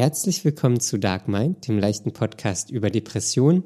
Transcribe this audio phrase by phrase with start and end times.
[0.00, 3.64] Herzlich willkommen zu Dark Mind, dem leichten Podcast über Depressionen.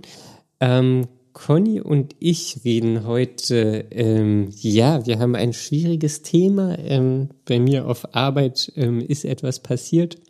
[0.61, 6.79] Ähm, Conny und ich reden heute, ähm, ja, wir haben ein schwieriges Thema.
[6.79, 10.23] Ähm, bei mir auf Arbeit ähm, ist etwas passiert.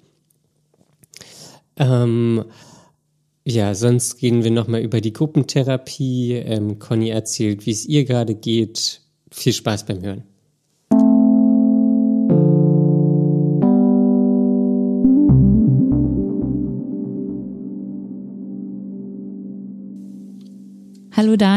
[1.76, 2.46] Ähm,
[3.44, 6.32] ja, sonst gehen wir nochmal über die Gruppentherapie.
[6.32, 9.02] Ähm, Conny erzählt, wie es ihr gerade geht.
[9.30, 10.31] Viel Spaß beim Hören.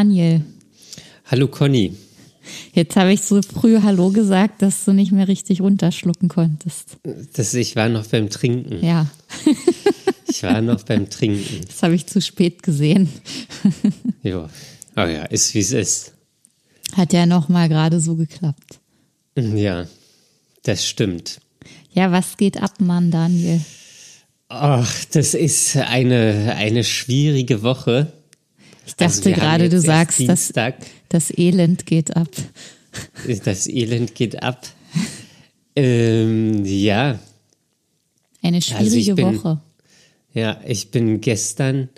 [0.06, 0.42] Daniel.
[1.24, 1.92] Hallo Conny.
[2.72, 6.98] Jetzt habe ich so früh Hallo gesagt, dass du nicht mehr richtig runterschlucken konntest.
[7.32, 8.84] Das, ich war noch beim Trinken.
[8.84, 9.08] Ja.
[10.28, 11.62] ich war noch beim Trinken.
[11.66, 13.08] Das habe ich zu spät gesehen.
[14.22, 14.48] ja.
[14.94, 16.12] Oh ja, ist wie es ist.
[16.92, 18.78] Hat ja noch mal gerade so geklappt.
[19.36, 19.88] Ja,
[20.62, 21.40] das stimmt.
[21.90, 23.60] Ja, was geht ab, Mann, Daniel?
[24.50, 28.12] Ach, das ist eine, eine schwierige Woche.
[28.86, 30.52] Ich dachte also gerade, du sagst, dass
[31.08, 32.28] das Elend geht ab.
[33.44, 34.66] Das Elend geht ab.
[35.74, 37.18] ähm, ja.
[38.42, 39.60] Eine schwierige also bin, Woche.
[40.32, 41.88] Ja, ich bin gestern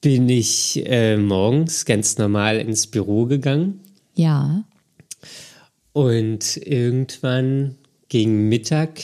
[0.00, 3.80] bin ich äh, morgens ganz normal ins Büro gegangen.
[4.14, 4.64] Ja.
[5.92, 7.76] Und irgendwann
[8.08, 9.00] gegen Mittag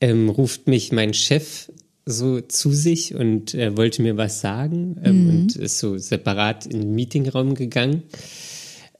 [0.00, 1.70] ähm, ruft mich mein Chef
[2.08, 5.30] so zu sich und äh, wollte mir was sagen ähm, mhm.
[5.30, 8.04] und ist so separat in den Meetingraum gegangen,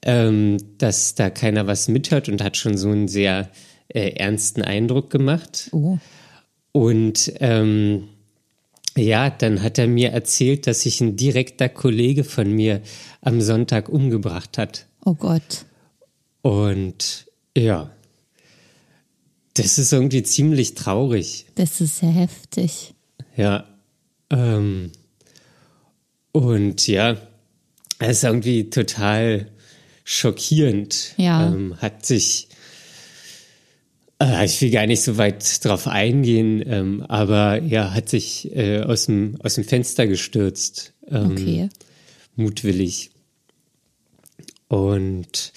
[0.03, 3.51] ähm, dass da keiner was mithört und hat schon so einen sehr
[3.89, 5.69] äh, ernsten Eindruck gemacht.
[5.73, 5.99] Oh.
[6.73, 8.05] Und ähm,
[8.97, 12.83] ja, dann hat er mir erzählt, dass sich ein direkter Kollege von mir
[13.21, 14.87] am Sonntag umgebracht hat.
[15.05, 15.65] Oh Gott.
[16.43, 17.91] Und ja,
[19.55, 21.47] das ist irgendwie ziemlich traurig.
[21.55, 22.95] Das ist sehr heftig.
[23.39, 23.65] Ja.
[24.31, 24.91] Ähm,
[26.33, 27.17] und ja,
[28.01, 29.47] es ist irgendwie total
[30.05, 31.15] schockierend.
[31.17, 31.47] Ja.
[31.47, 32.49] Ähm, hat sich,
[34.21, 38.81] äh, ich will gar nicht so weit drauf eingehen, ähm, aber ja, hat sich äh,
[38.81, 40.93] aus, dem, aus dem Fenster gestürzt.
[41.09, 41.69] Ähm, okay.
[42.35, 43.11] Mutwillig.
[44.67, 45.53] Und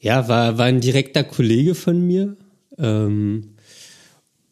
[0.00, 2.36] ja, war, war ein direkter Kollege von mir.
[2.78, 3.56] Ähm,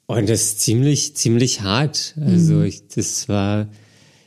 [0.06, 2.14] und das ist ziemlich, ziemlich hart.
[2.20, 2.64] Also mhm.
[2.64, 3.68] ich, das war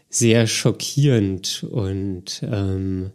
[0.10, 3.12] sehr schockierend und ähm,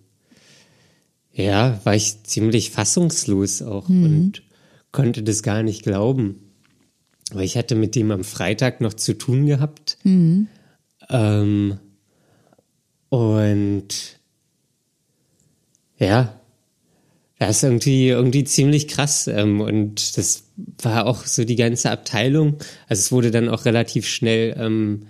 [1.32, 4.04] ja, war ich ziemlich fassungslos auch mhm.
[4.04, 4.42] und
[4.92, 6.40] konnte das gar nicht glauben.
[7.32, 9.98] Weil ich hatte mit dem am Freitag noch zu tun gehabt.
[10.04, 10.48] Mhm.
[11.10, 11.78] Ähm,
[13.08, 14.18] und
[15.98, 16.40] ja,
[17.46, 19.26] das ist irgendwie, irgendwie ziemlich krass.
[19.26, 20.44] Ähm, und das
[20.82, 22.58] war auch so die ganze Abteilung.
[22.88, 25.06] Also es wurde dann auch relativ schnell ähm,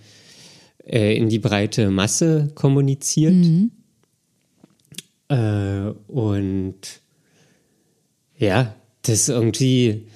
[0.87, 3.35] äh, in die breite Masse kommuniziert.
[3.35, 3.71] Mhm.
[5.29, 6.79] Äh, und
[8.39, 10.07] ja, das ist irgendwie,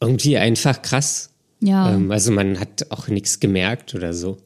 [0.00, 1.30] irgendwie einfach krass.
[1.60, 1.94] Ja.
[1.94, 4.38] Ähm, also man hat auch nichts gemerkt oder so.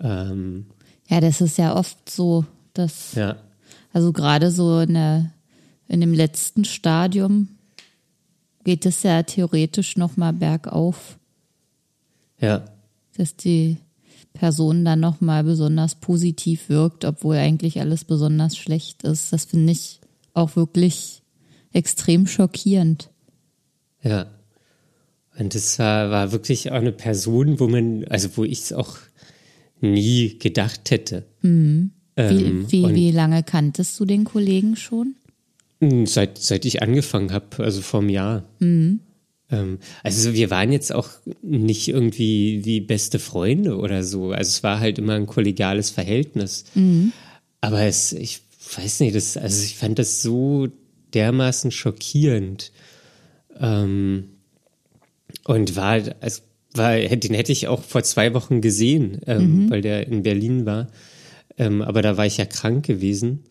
[0.00, 0.66] Ähm,
[1.08, 2.44] ja, das ist ja oft so,
[2.74, 3.14] dass.
[3.14, 3.36] Ja.
[3.92, 5.32] Also gerade so eine
[5.88, 7.48] in dem letzten Stadium
[8.64, 11.18] geht es ja theoretisch nochmal bergauf.
[12.40, 12.64] Ja.
[13.16, 13.78] Dass die
[14.32, 19.32] Person dann nochmal besonders positiv wirkt, obwohl eigentlich alles besonders schlecht ist.
[19.32, 20.00] Das finde ich
[20.34, 21.22] auch wirklich
[21.72, 23.10] extrem schockierend.
[24.02, 24.26] Ja.
[25.38, 28.96] Und das war, war wirklich auch eine Person, wo man, also wo ich es auch
[29.80, 31.26] nie gedacht hätte.
[31.42, 31.90] Mhm.
[32.16, 35.16] Wie, ähm, wie, wie lange kanntest du den Kollegen schon?
[35.80, 38.44] Seit, seit ich angefangen habe, also vor einem Jahr.
[38.60, 39.00] Mhm.
[39.50, 41.10] Ähm, also wir waren jetzt auch
[41.42, 44.32] nicht irgendwie wie beste Freunde oder so.
[44.32, 46.64] Also es war halt immer ein kollegiales Verhältnis.
[46.74, 47.12] Mhm.
[47.60, 48.40] Aber es, ich
[48.74, 50.68] weiß nicht, das, also ich fand das so
[51.14, 52.72] dermaßen schockierend.
[53.58, 54.30] Ähm,
[55.44, 56.42] und war, also
[56.74, 59.70] war, den hätte ich auch vor zwei Wochen gesehen, ähm, mhm.
[59.70, 60.88] weil der in Berlin war.
[61.58, 63.44] Ähm, aber da war ich ja krank gewesen.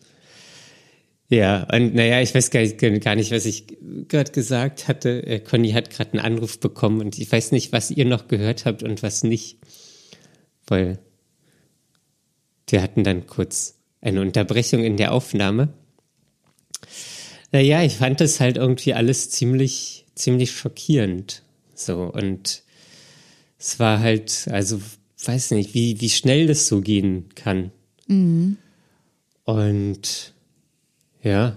[1.28, 3.66] Ja, und naja, ich weiß gar nicht, gar nicht was ich
[4.08, 5.26] gerade gesagt hatte.
[5.26, 8.64] Äh, Conny hat gerade einen Anruf bekommen und ich weiß nicht, was ihr noch gehört
[8.64, 9.58] habt und was nicht.
[10.68, 11.00] Weil
[12.68, 15.72] wir hatten dann kurz eine Unterbrechung in der Aufnahme.
[17.50, 21.42] Naja, ich fand das halt irgendwie alles ziemlich, ziemlich schockierend.
[21.74, 22.62] So, und
[23.58, 24.80] es war halt, also,
[25.24, 27.72] weiß nicht, wie, wie schnell das so gehen kann.
[28.06, 28.58] Mhm.
[29.44, 30.34] Und
[31.26, 31.56] ja.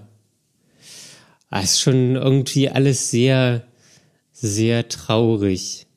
[1.51, 3.63] Es ist schon irgendwie alles sehr,
[4.31, 5.87] sehr traurig.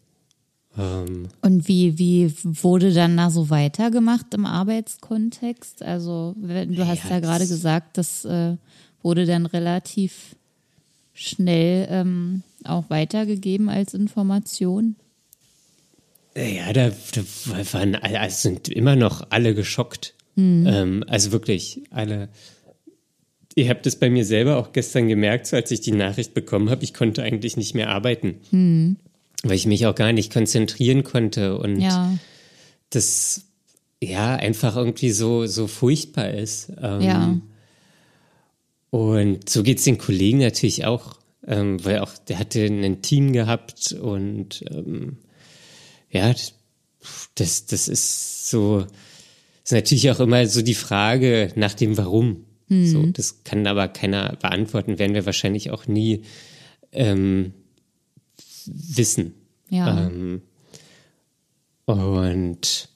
[0.79, 5.83] Ähm, Und wie, wie wurde dann da so weitergemacht im Arbeitskontext?
[5.83, 8.57] Also, du hast Ja, ja, gerade gesagt, das äh,
[9.03, 10.37] wurde dann relativ
[11.13, 14.97] schnell ähm, auch weitergegeben als Information.
[16.35, 20.15] Ja, da, da waren also sind immer noch alle geschockt.
[20.67, 22.31] Ähm, also wirklich alle.
[23.55, 26.71] Ihr habt es bei mir selber auch gestern gemerkt, so als ich die Nachricht bekommen
[26.71, 28.37] habe, ich konnte eigentlich nicht mehr arbeiten,
[29.43, 32.17] weil ich mich auch gar nicht konzentrieren konnte und Ja,
[32.91, 33.45] das
[34.03, 36.73] ja einfach irgendwie so so furchtbar ist.
[36.81, 37.39] Ähm, ja,
[38.91, 41.17] Und so geht's den Kollegen natürlich auch,
[41.47, 45.17] ähm, weil auch der hatte ein Team gehabt und ähm,
[46.11, 46.35] ja,
[47.35, 48.85] das, das ist so,
[49.65, 52.45] ist natürlich auch immer so die Frage nach dem Warum.
[52.87, 56.23] So, das kann aber keiner beantworten, werden wir wahrscheinlich auch nie
[56.93, 57.53] ähm,
[58.67, 59.35] wissen.
[59.69, 60.07] ja.
[60.07, 60.43] Ähm,
[61.85, 62.89] und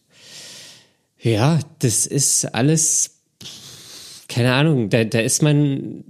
[1.20, 3.17] ja, das ist alles,
[4.28, 6.05] keine Ahnung, da, da ist man,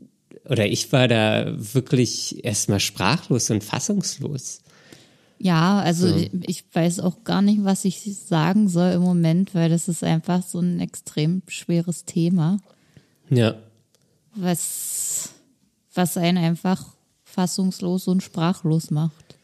[0.45, 4.61] oder ich war da wirklich erstmal sprachlos und fassungslos.
[5.39, 6.17] Ja, also So.
[6.17, 10.03] ich, ich weiß auch gar nicht, was ich sagen soll im Moment, weil das ist
[10.03, 12.59] einfach so ein extrem schweres Thema,
[13.31, 13.57] Ja,
[14.35, 15.31] was,
[15.95, 16.85] was einen einfach
[17.25, 19.37] fassungslos und sprachlos macht.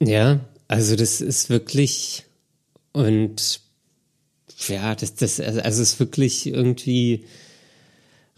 [0.00, 2.24] ja, also das ist wirklich,
[2.92, 3.60] und
[4.68, 7.24] ja, das, das, also ist wirklich irgendwie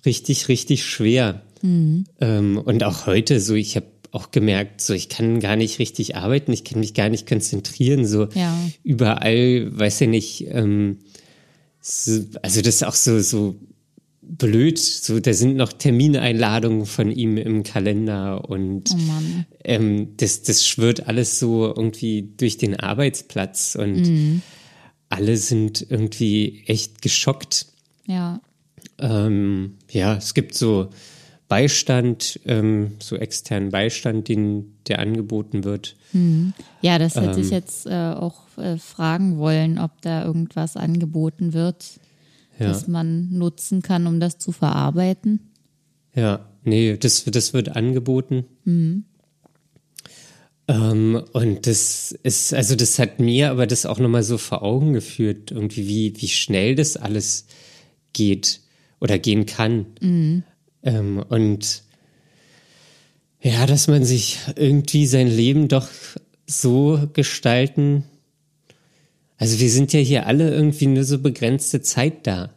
[0.05, 1.43] richtig, richtig schwer.
[1.63, 6.17] Ähm, und auch heute so, ich habe auch gemerkt, so ich kann gar nicht richtig
[6.17, 8.57] arbeiten, ich kann mich gar nicht konzentrieren, so Ja.
[8.83, 10.99] überall, weiß ja nicht, ähm,
[11.81, 13.57] so, also das ist auch so, so
[14.23, 18.99] blöd, so da sind noch Termineinladungen von ihm im Kalender und Oh
[19.65, 24.05] ähm, das, das schwirrt alles so irgendwie durch den Arbeitsplatz und
[25.09, 27.67] alle sind irgendwie echt geschockt.
[28.07, 28.41] Ja,
[28.99, 30.91] Ähm, ja, es gibt so
[31.51, 35.97] Beistand, ähm, so externen Beistand, den, der angeboten wird.
[36.81, 37.53] ja, das hätte ich Ähm.
[37.53, 41.85] jetzt äh, auch äh, fragen wollen, ob da irgendwas angeboten wird,
[42.59, 45.41] Ja, das man nutzen kann, um das zu verarbeiten.
[46.15, 48.45] ja, nee, das, das wird angeboten.
[50.69, 54.93] Ähm, und das ist, also das hat mir aber das auch nochmal so vor Augen
[54.93, 57.47] geführt, irgendwie, wie, wie schnell das alles
[58.13, 58.61] geht
[59.01, 60.45] oder gehen kann.
[60.83, 61.83] Ähm, und
[63.41, 65.89] ja, dass man sich irgendwie sein Leben doch
[66.47, 68.05] so gestalten.
[69.39, 72.51] Also wir sind ja hier alle irgendwie nur so begrenzte Zeit da.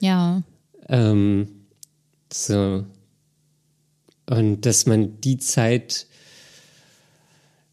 [0.00, 0.42] Ja,
[0.88, 1.48] Ähm,
[2.32, 2.84] so.
[4.28, 6.06] Und dass man die Zeit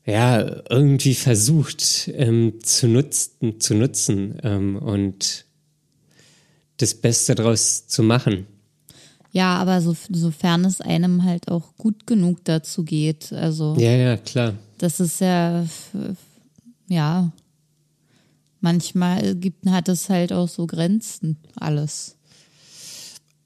[0.05, 5.45] ja irgendwie versucht ähm, zu nutzen, zu nutzen ähm, und
[6.77, 8.47] das Beste daraus zu machen.
[9.33, 13.33] Ja, aber so, sofern es einem halt auch gut genug dazu geht.
[13.33, 14.53] Also Ja, ja, klar.
[14.77, 15.65] das ist ja,
[16.87, 17.31] ja,
[18.61, 22.15] manchmal gibt, hat es halt auch so Grenzen, alles.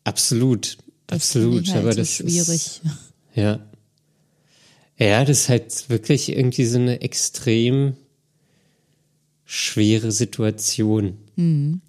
[0.03, 0.77] Absolut.
[1.07, 1.67] Das Absolut.
[1.69, 2.47] halt Aber so das schwierig.
[2.49, 2.81] ist
[3.35, 3.59] ja.
[4.99, 7.95] Ja, das ist halt wirklich irgendwie so eine extrem
[9.45, 11.17] schwere Situation.
[11.37, 11.81] Ähm,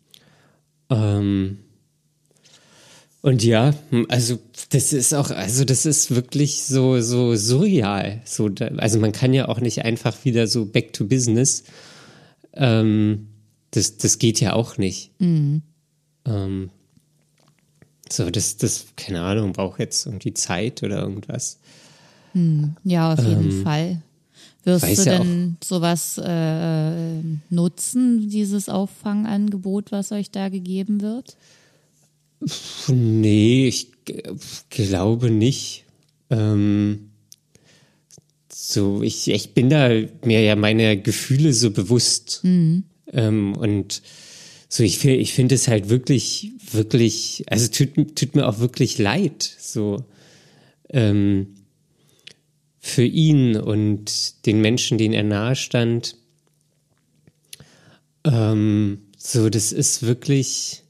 [3.21, 3.75] und ja,
[4.09, 4.39] also
[4.71, 8.21] das ist auch, also das ist wirklich so so surreal.
[8.25, 11.65] So, also man kann ja auch nicht einfach wieder so back to business.
[12.53, 13.29] Ähm,
[13.73, 15.11] das das geht ja auch nicht.
[16.27, 16.71] Ähm,
[18.11, 21.59] so, das das keine Ahnung, braucht jetzt irgendwie Zeit oder irgendwas.
[22.85, 24.03] Ja, auf jeden Fall.
[24.65, 27.21] Wirst Ähm, weiß du ja denn sowas äh,
[27.51, 31.37] nutzen, dieses Auffangangebot, was euch da gegeben wird?
[32.89, 33.91] Nee, ich
[34.71, 35.85] glaube nicht.
[36.31, 37.11] Ähm,
[38.53, 39.89] so, ich, ich bin da
[40.25, 42.41] mir ja meine Gefühle so bewusst.
[43.13, 44.03] Ähm, und
[44.69, 49.43] so, ich, ich finde es halt wirklich, wirklich, also tut, tut mir auch wirklich leid,
[49.59, 50.05] so
[50.91, 51.55] ähm,
[52.79, 56.17] für ihn und den Menschen, denen er nahe stand.
[58.25, 60.83] Ähm, so, das ist wirklich.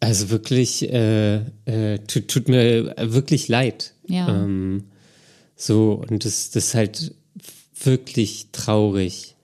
[0.00, 3.92] Also wirklich, äh, äh, tut, tut mir wirklich leid.
[4.06, 4.28] Ja.
[4.28, 4.84] Ähm,
[5.56, 7.14] so, und das, das ist halt
[7.82, 9.36] wirklich traurig.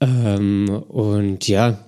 [0.00, 1.84] Ähm, und ja,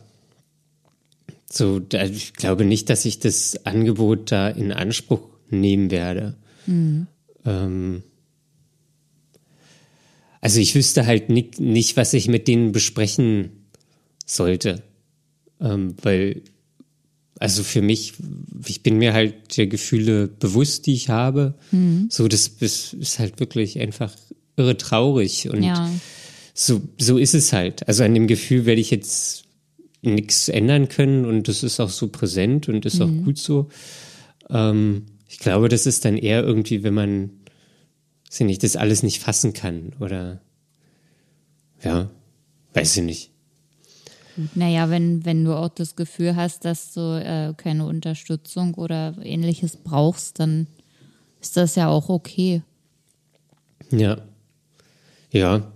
[1.50, 6.36] so, da, ich glaube nicht, dass ich das Angebot da in Anspruch nehmen werde.
[7.46, 8.02] Ähm,
[10.40, 13.66] also ich wüsste halt nicht, nicht was ich mit denen besprechen
[14.26, 14.82] sollte.
[15.60, 16.42] Ähm, weil,
[17.38, 18.14] also für mich,
[18.66, 21.54] ich bin mir halt der Gefühle bewusst, die ich habe.
[21.70, 22.08] Mhm.
[22.10, 24.12] So, das ist, ist, halt wirklich einfach
[24.56, 25.48] irre traurig.
[25.50, 25.90] Und ja.
[26.54, 27.86] so, so ist es halt.
[27.88, 29.44] Also an dem Gefühl werde ich jetzt
[30.02, 33.02] nichts ändern können und das ist auch so präsent und ist mhm.
[33.02, 33.68] auch gut so.
[34.48, 37.30] Ähm, ich glaube, das ist dann eher irgendwie, wenn man,
[38.28, 40.40] weiß ich nicht, das alles nicht fassen kann oder
[41.82, 42.10] ja,
[42.72, 43.30] weiß ich nicht.
[44.54, 49.76] Naja, wenn, wenn du auch das Gefühl hast, dass du äh, keine Unterstützung oder ähnliches
[49.76, 50.66] brauchst, dann
[51.40, 52.62] ist das ja auch okay.
[53.90, 54.18] Ja.
[55.30, 55.72] Ja.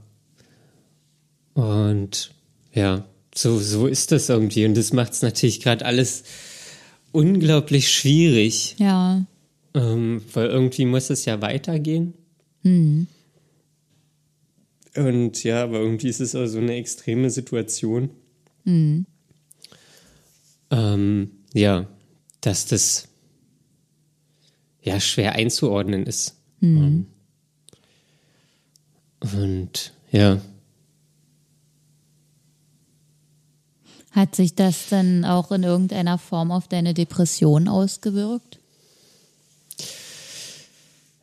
[1.54, 2.32] Und
[2.72, 4.64] ja, so, so ist das irgendwie.
[4.66, 6.24] Und das macht es natürlich gerade alles
[7.12, 8.76] unglaublich schwierig.
[8.78, 9.24] Ja.
[9.74, 12.14] Ähm, weil irgendwie muss es ja weitergehen.
[12.62, 13.06] Mhm.
[14.96, 18.10] Und ja, aber irgendwie ist es auch so eine extreme Situation.
[18.64, 19.06] Mhm.
[20.70, 21.86] Ähm, ja,
[22.40, 23.08] dass das
[24.82, 26.36] ja schwer einzuordnen ist.
[26.60, 27.06] Mhm.
[29.20, 30.40] Und ja.
[34.12, 38.58] Hat sich das dann auch in irgendeiner Form auf deine Depression ausgewirkt?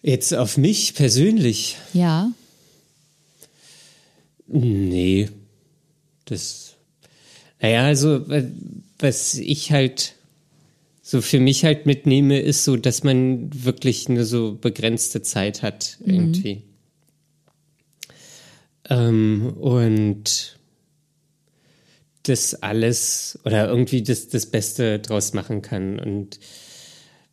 [0.01, 1.77] Jetzt auf mich persönlich?
[1.93, 2.31] Ja.
[4.47, 5.29] Nee.
[6.25, 6.66] Das.
[7.59, 8.25] Naja, also,
[8.99, 10.13] was ich halt
[11.01, 15.97] so für mich halt mitnehme, ist so, dass man wirklich nur so begrenzte Zeit hat,
[16.01, 16.13] mhm.
[16.13, 16.63] irgendwie.
[18.89, 20.57] Ähm, und
[22.23, 25.97] das alles oder irgendwie das, das Beste draus machen kann.
[25.97, 26.39] Und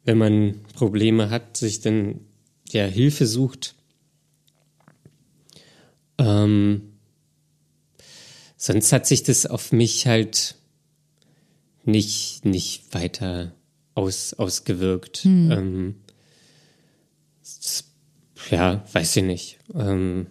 [0.05, 2.21] wenn man Probleme hat, sich dann
[2.69, 3.75] ja Hilfe sucht.
[6.19, 6.94] Ähm,
[8.65, 10.55] sonst hat sich das auf mich halt
[11.85, 13.53] nicht, nicht weiter
[13.95, 15.19] aus, ausgewirkt.
[15.19, 15.51] Hm.
[15.51, 15.95] Ähm,
[18.51, 19.59] ja, weiß ich nicht.
[19.75, 20.29] Ähm,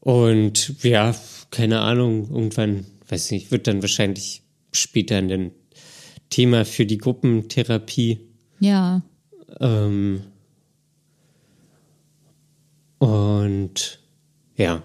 [0.00, 1.14] und ja,
[1.50, 5.50] keine Ahnung, irgendwann, weiß ich nicht, wird dann wahrscheinlich später ein
[6.30, 8.18] Thema für die Gruppentherapie.
[8.60, 9.02] Ja.
[9.60, 10.22] Ähm,
[12.98, 14.00] und
[14.56, 14.82] ja.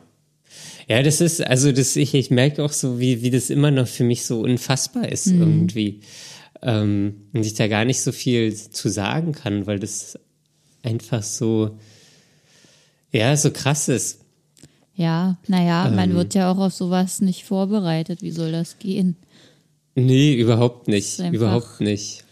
[0.88, 3.88] Ja, das ist, also das, ich, ich merke auch so, wie, wie das immer noch
[3.88, 5.42] für mich so unfassbar ist mhm.
[5.42, 6.00] irgendwie.
[6.62, 10.18] Ähm, und ich da gar nicht so viel zu sagen kann, weil das
[10.84, 11.78] einfach so,
[13.12, 14.22] ja, so krass ist.
[14.96, 18.22] Ja, naja, ähm, man wird ja auch auf sowas nicht vorbereitet.
[18.22, 19.18] Wie soll das gehen?
[19.94, 21.20] Nee, überhaupt nicht.
[21.20, 22.24] Überhaupt nicht.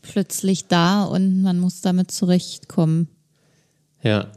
[0.00, 3.08] Plötzlich da und man muss damit zurechtkommen.
[4.02, 4.30] Ja.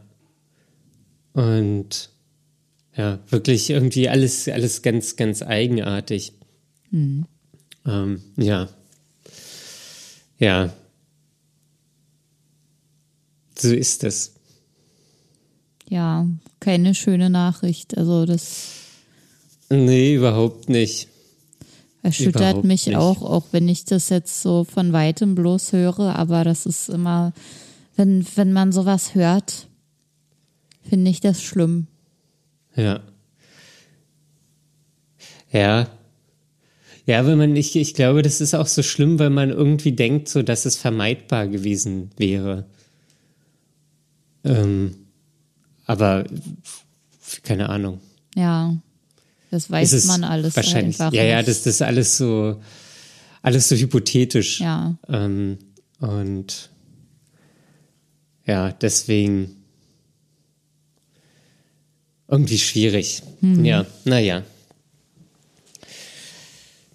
[1.32, 2.10] Und
[3.00, 6.34] ja, wirklich irgendwie alles, alles ganz, ganz eigenartig.
[6.90, 7.24] Hm.
[7.86, 8.68] Ähm, ja.
[10.38, 10.70] Ja.
[13.58, 14.34] So ist es.
[15.88, 16.26] Ja,
[16.60, 17.96] keine schöne Nachricht.
[17.96, 18.68] Also das.
[19.70, 21.08] Nee, überhaupt nicht.
[22.02, 22.96] Erschüttert überhaupt mich nicht.
[22.96, 27.32] auch, auch wenn ich das jetzt so von weitem bloß höre, aber das ist immer,
[27.96, 29.68] wenn, wenn man sowas hört,
[30.82, 31.86] finde ich das schlimm.
[32.74, 33.00] Ja.
[35.50, 35.88] Ja.
[37.06, 40.28] Ja, wenn man, ich, ich glaube, das ist auch so schlimm, weil man irgendwie denkt,
[40.28, 42.66] so, dass es vermeidbar gewesen wäre.
[44.44, 44.94] Ähm,
[45.86, 46.24] aber
[47.42, 48.00] keine Ahnung.
[48.36, 48.76] Ja,
[49.50, 51.00] das weiß man alles wahrscheinlich.
[51.00, 52.60] Einfach ja, ja, das, das ist alles so,
[53.42, 54.60] alles so hypothetisch.
[54.60, 54.96] Ja.
[55.08, 55.58] Ähm,
[55.98, 56.70] und
[58.46, 59.59] ja, deswegen
[62.30, 63.22] irgendwie schwierig.
[63.40, 63.64] Mhm.
[63.64, 64.42] Ja, naja.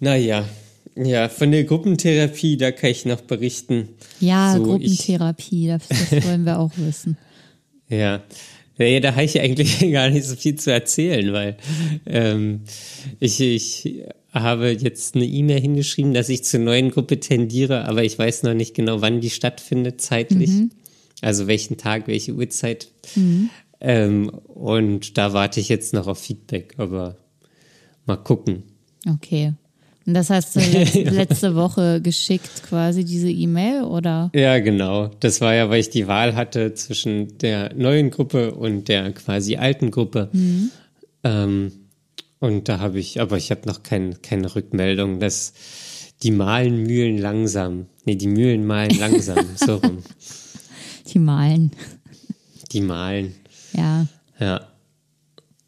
[0.00, 0.44] Naja,
[0.96, 3.90] ja, von der Gruppentherapie, da kann ich noch berichten.
[4.20, 7.16] Ja, so, Gruppentherapie, ich, das, das wollen wir auch wissen.
[7.88, 8.24] Ja,
[8.78, 11.56] ja, da habe ich eigentlich gar nicht so viel zu erzählen, weil
[12.04, 12.62] ähm,
[13.20, 14.02] ich, ich
[14.32, 18.54] habe jetzt eine E-Mail hingeschrieben, dass ich zur neuen Gruppe tendiere, aber ich weiß noch
[18.54, 20.50] nicht genau, wann die stattfindet zeitlich.
[20.50, 20.70] Mhm.
[21.22, 22.88] Also welchen Tag, welche Uhrzeit.
[23.14, 23.50] Mhm.
[23.80, 27.16] Ähm, und da warte ich jetzt noch auf Feedback, aber
[28.06, 28.62] mal gucken.
[29.08, 29.52] Okay.
[30.06, 30.60] Und das hast du
[31.10, 34.30] letzte, Woche geschickt, quasi diese E-Mail, oder?
[34.34, 35.08] Ja, genau.
[35.20, 39.56] Das war ja, weil ich die Wahl hatte zwischen der neuen Gruppe und der quasi
[39.56, 40.30] alten Gruppe.
[40.32, 40.70] Mhm.
[41.24, 41.72] Ähm,
[42.38, 45.52] und da habe ich, aber ich habe noch kein, keine Rückmeldung, dass
[46.22, 47.86] die malen Mühlen langsam.
[48.04, 49.98] Nee, die Mühlen malen langsam, so rum.
[51.12, 51.70] Die malen.
[52.72, 53.32] Die malen.
[53.76, 54.06] Ja.
[54.38, 54.68] Ja.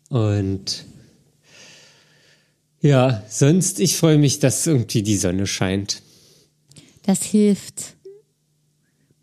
[0.08, 0.84] Und
[2.80, 6.02] ja, sonst, ich freue mich, dass irgendwie die Sonne scheint.
[7.02, 7.96] Das hilft.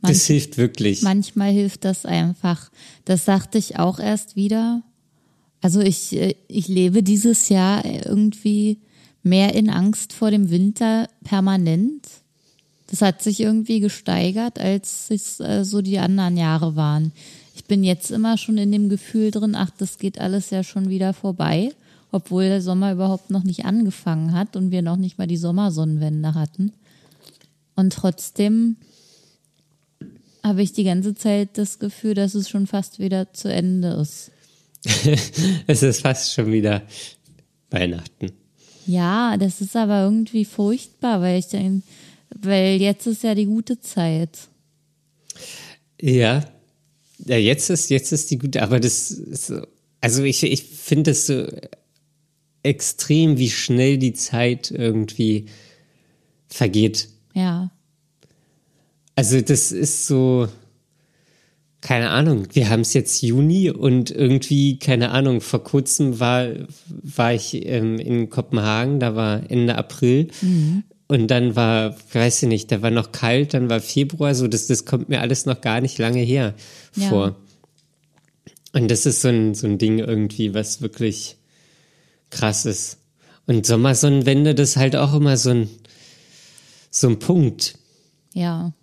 [0.01, 1.01] Manch, das hilft wirklich.
[1.01, 2.69] Manchmal hilft das einfach.
[3.05, 4.83] Das sagte ich auch erst wieder.
[5.61, 8.79] Also ich, äh, ich lebe dieses Jahr irgendwie
[9.23, 12.05] mehr in Angst vor dem Winter permanent.
[12.87, 17.13] Das hat sich irgendwie gesteigert, als es äh, so die anderen Jahre waren.
[17.65, 20.87] Ich bin jetzt immer schon in dem Gefühl drin, ach, das geht alles ja schon
[20.87, 21.73] wieder vorbei,
[22.11, 26.35] obwohl der Sommer überhaupt noch nicht angefangen hat und wir noch nicht mal die Sommersonnenwende
[26.35, 26.73] hatten.
[27.75, 28.75] Und trotzdem
[30.43, 34.29] habe ich die ganze Zeit das Gefühl, dass es schon fast wieder zu Ende ist.
[35.65, 36.83] es ist fast schon wieder
[37.71, 38.31] Weihnachten.
[38.85, 41.83] Ja, das ist aber irgendwie furchtbar, weil ich denke,
[42.29, 44.49] weil jetzt ist ja die gute Zeit.
[45.99, 46.43] Ja,
[47.25, 49.53] ja jetzt ist jetzt ist die gute, aber das ist,
[50.01, 51.45] also ich ich finde es so
[52.63, 55.45] extrem, wie schnell die Zeit irgendwie
[56.47, 57.09] vergeht.
[57.33, 57.71] Ja.
[59.15, 60.47] Also das ist so,
[61.81, 66.47] keine Ahnung, wir haben es jetzt Juni und irgendwie, keine Ahnung, vor kurzem war,
[66.87, 70.27] war ich ähm, in Kopenhagen, da war Ende April.
[70.41, 70.83] Mhm.
[71.07, 74.67] Und dann war, weiß ich nicht, da war noch kalt, dann war Februar, so das,
[74.67, 76.55] das kommt mir alles noch gar nicht lange her
[76.95, 77.09] ja.
[77.09, 77.35] vor.
[78.73, 81.37] Und das ist so ein, so ein Ding irgendwie, was wirklich
[82.31, 82.97] krass ist.
[83.45, 85.69] Und Sommersonnenwende, das ist halt auch immer so ein,
[86.89, 87.77] so ein Punkt.
[88.33, 88.73] Ja.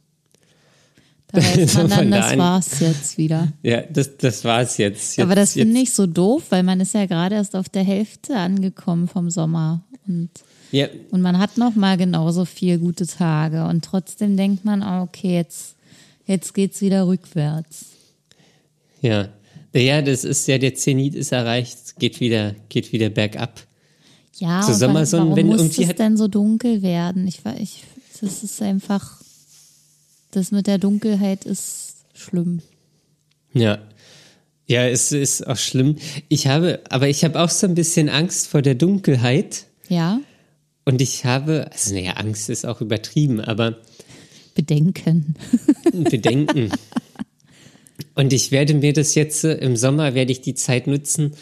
[1.29, 3.52] Da weiß man dann, das war's jetzt wieder.
[3.62, 5.17] Ja, das, das war's jetzt.
[5.17, 7.85] jetzt Aber das finde ich so doof, weil man ist ja gerade erst auf der
[7.85, 9.83] Hälfte angekommen vom Sommer.
[10.07, 10.31] Und,
[10.73, 10.88] ja.
[11.11, 13.67] und man hat noch mal genauso viel gute Tage.
[13.67, 15.76] Und trotzdem denkt man, oh, okay, jetzt,
[16.26, 17.87] jetzt geht's wieder rückwärts.
[19.00, 19.29] Ja.
[19.75, 23.61] Ja, das ist ja, der Zenit ist erreicht, geht wieder, geht wieder bergab.
[24.37, 27.26] Ja, Zur Sommersonnen, warum wenn muss es denn so dunkel werden?
[27.26, 27.85] Ich, ich,
[28.21, 29.23] das ist einfach
[30.32, 32.63] das mit der Dunkelheit ist schlimm.
[33.52, 33.78] Ja.
[34.67, 35.97] Ja, es ist auch schlimm.
[36.28, 39.67] Ich habe, aber ich habe auch so ein bisschen Angst vor der Dunkelheit.
[39.89, 40.21] Ja.
[40.84, 43.78] Und ich habe, also naja, Angst ist auch übertrieben, aber
[44.54, 45.34] Bedenken.
[45.92, 46.71] Bedenken.
[48.14, 51.32] Und ich werde mir das jetzt im Sommer werde ich die Zeit nutzen,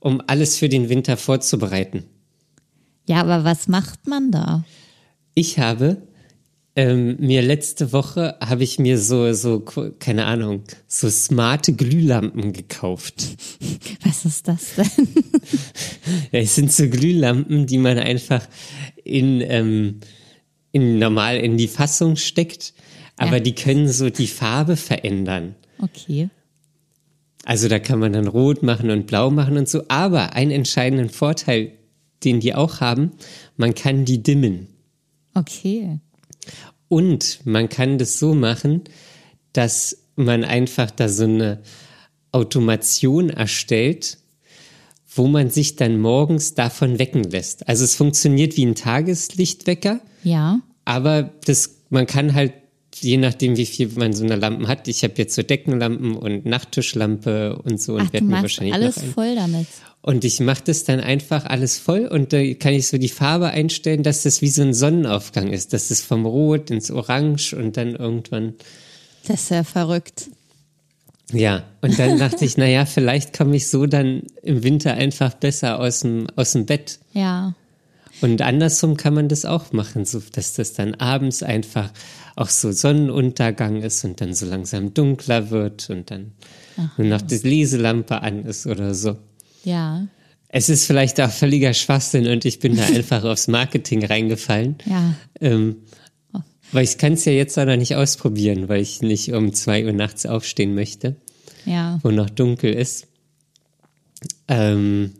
[0.00, 2.04] um alles für den Winter vorzubereiten.
[3.06, 4.64] Ja, aber was macht man da?
[5.34, 6.02] Ich habe
[6.78, 9.58] ähm, mir letzte Woche habe ich mir so, so,
[9.98, 13.36] keine Ahnung, so smarte Glühlampen gekauft.
[14.04, 15.08] Was ist das denn?
[16.30, 18.46] ja, es sind so Glühlampen, die man einfach
[19.02, 19.98] in, ähm,
[20.70, 22.74] in normal in die Fassung steckt,
[23.16, 23.40] aber ja.
[23.40, 25.56] die können so die Farbe verändern.
[25.82, 26.28] Okay.
[27.44, 29.82] Also da kann man dann rot machen und blau machen und so.
[29.88, 31.72] Aber einen entscheidenden Vorteil,
[32.22, 33.10] den die auch haben,
[33.56, 34.68] man kann die dimmen.
[35.34, 35.98] Okay.
[36.88, 38.84] Und man kann das so machen,
[39.52, 41.60] dass man einfach da so eine
[42.32, 44.18] Automation erstellt,
[45.14, 47.68] wo man sich dann morgens davon wecken lässt.
[47.68, 50.00] Also es funktioniert wie ein Tageslichtwecker.
[50.22, 50.60] Ja.
[50.84, 52.52] Aber das, man kann halt,
[52.94, 56.46] je nachdem, wie viel man so eine Lampen hat, ich habe jetzt so Deckenlampen und
[56.46, 59.66] Nachttischlampe und so Ach, und werde mir wahrscheinlich alles voll damit.
[60.08, 63.48] Und ich mache das dann einfach alles voll und da kann ich so die Farbe
[63.48, 65.74] einstellen, dass das wie so ein Sonnenaufgang ist.
[65.74, 68.54] dass es vom Rot ins Orange und dann irgendwann.
[69.26, 70.30] Das ist ja verrückt.
[71.30, 75.78] Ja, und dann dachte ich, naja, vielleicht komme ich so dann im Winter einfach besser
[75.78, 77.00] aus dem, aus dem Bett.
[77.12, 77.54] Ja.
[78.22, 81.92] Und andersrum kann man das auch machen, so dass das dann abends einfach
[82.34, 86.32] auch so Sonnenuntergang ist und dann so langsam dunkler wird und dann
[86.78, 86.92] Aha.
[86.96, 89.18] nur noch die Leselampe an ist oder so.
[89.68, 90.06] Ja.
[90.48, 94.76] Es ist vielleicht auch völliger Schwachsinn und ich bin da einfach aufs Marketing reingefallen.
[94.86, 95.14] Ja.
[95.40, 95.76] Ähm,
[96.72, 99.92] weil ich kann es ja jetzt noch nicht ausprobieren, weil ich nicht um zwei Uhr
[99.92, 101.16] nachts aufstehen möchte.
[101.64, 101.98] Ja.
[102.02, 103.08] Wo noch dunkel ist.
[104.48, 105.12] Ähm,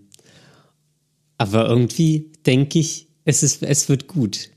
[1.36, 4.50] aber irgendwie denke ich, es, ist, es wird gut.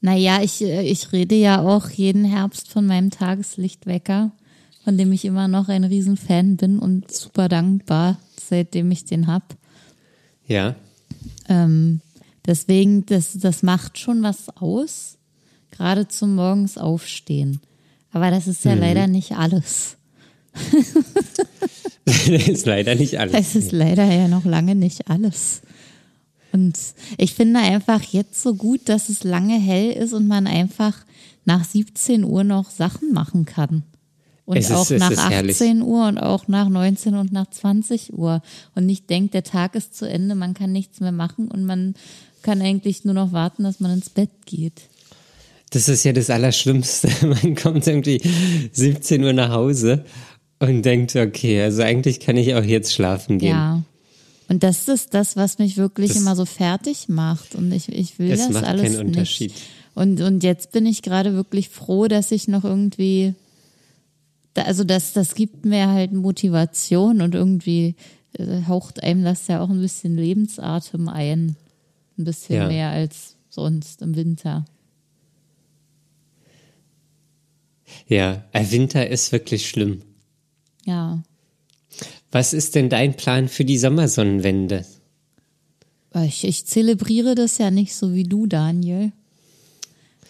[0.00, 4.32] Naja, ich, ich rede ja auch jeden Herbst von meinem Tageslichtwecker,
[4.84, 9.46] von dem ich immer noch ein Riesenfan bin und super dankbar seitdem ich den habe.
[10.46, 10.76] Ja.
[11.48, 12.00] Ähm,
[12.46, 15.18] deswegen, das, das macht schon was aus,
[15.70, 17.60] gerade zum Morgens aufstehen.
[18.12, 18.80] Aber das ist ja mhm.
[18.80, 19.96] leider nicht alles.
[22.04, 23.34] das ist leider nicht alles.
[23.34, 25.60] Es ist leider ja noch lange nicht alles.
[26.52, 26.78] Und
[27.18, 31.04] ich finde einfach jetzt so gut, dass es lange hell ist und man einfach
[31.44, 33.82] nach 17 Uhr noch Sachen machen kann.
[34.46, 35.60] Und Es ist- auch es nach ist 18 herrlich.
[35.82, 38.40] Uhr und auch nach 19 und nach 20 Uhr.
[38.74, 41.94] Und nicht denkt, der Tag ist zu Ende, man kann nichts mehr machen und man
[42.42, 44.82] kann eigentlich nur noch warten, dass man ins Bett geht.
[45.70, 47.08] Das ist ja das Allerschlimmste.
[47.26, 48.20] Man kommt irgendwie
[48.72, 50.04] 17 Uhr nach Hause
[50.60, 53.48] und denkt, okay, also eigentlich kann ich auch jetzt schlafen gehen.
[53.50, 53.82] Ja.
[54.48, 57.56] Und das ist das, was mich wirklich Das- immer so fertig macht.
[57.56, 59.50] Und ich, ich will das macht alles keinen Unterschied.
[59.50, 59.62] nicht.
[59.94, 63.34] Und, und jetzt bin ich gerade wirklich froh, dass ich noch irgendwie,
[64.64, 67.94] also das, das gibt mir halt Motivation und irgendwie
[68.38, 71.56] äh, haucht einem das ja auch ein bisschen Lebensatem ein.
[72.18, 72.68] Ein bisschen Ja.
[72.68, 74.64] mehr als sonst im Winter.
[78.08, 80.02] Ja, Winter ist wirklich schlimm.
[80.84, 81.22] Ja.
[82.32, 84.84] Was ist denn dein Plan für die Sommersonnenwende?
[86.24, 89.12] Ich, ich zelebriere das ja nicht so wie du, Daniel.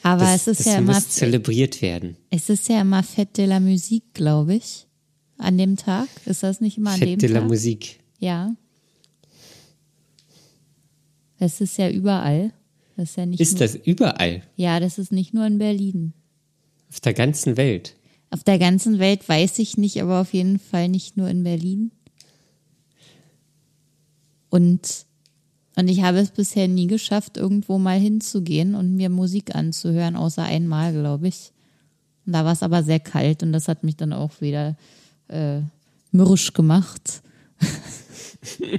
[0.07, 2.17] Aber Das, es ist ja immer muss zelebriert werden.
[2.31, 4.87] Es ist ja immer Fête de la Musique, glaube ich.
[5.37, 6.09] An dem Tag.
[6.27, 7.49] Ist das nicht immer an Fête dem de la Tag?
[7.49, 7.99] Musik.
[8.21, 8.55] Ja.
[11.39, 12.53] Es ist ja überall.
[12.97, 14.43] Das ist ja nicht Ist nur, das überall?
[14.55, 16.13] Ja, das ist nicht nur in Berlin.
[16.89, 17.97] Auf der ganzen Welt?
[18.31, 21.91] Auf der ganzen Welt weiß ich nicht, aber auf jeden Fall nicht nur in Berlin.
[24.51, 25.06] Und,
[25.77, 30.43] und ich habe es bisher nie geschafft, irgendwo mal hinzugehen und mir Musik anzuhören, außer
[30.43, 31.53] einmal, glaube ich.
[32.27, 34.77] Und da war es aber sehr kalt und das hat mich dann auch wieder
[35.29, 35.61] äh,
[36.13, 37.23] mürrisch gemacht.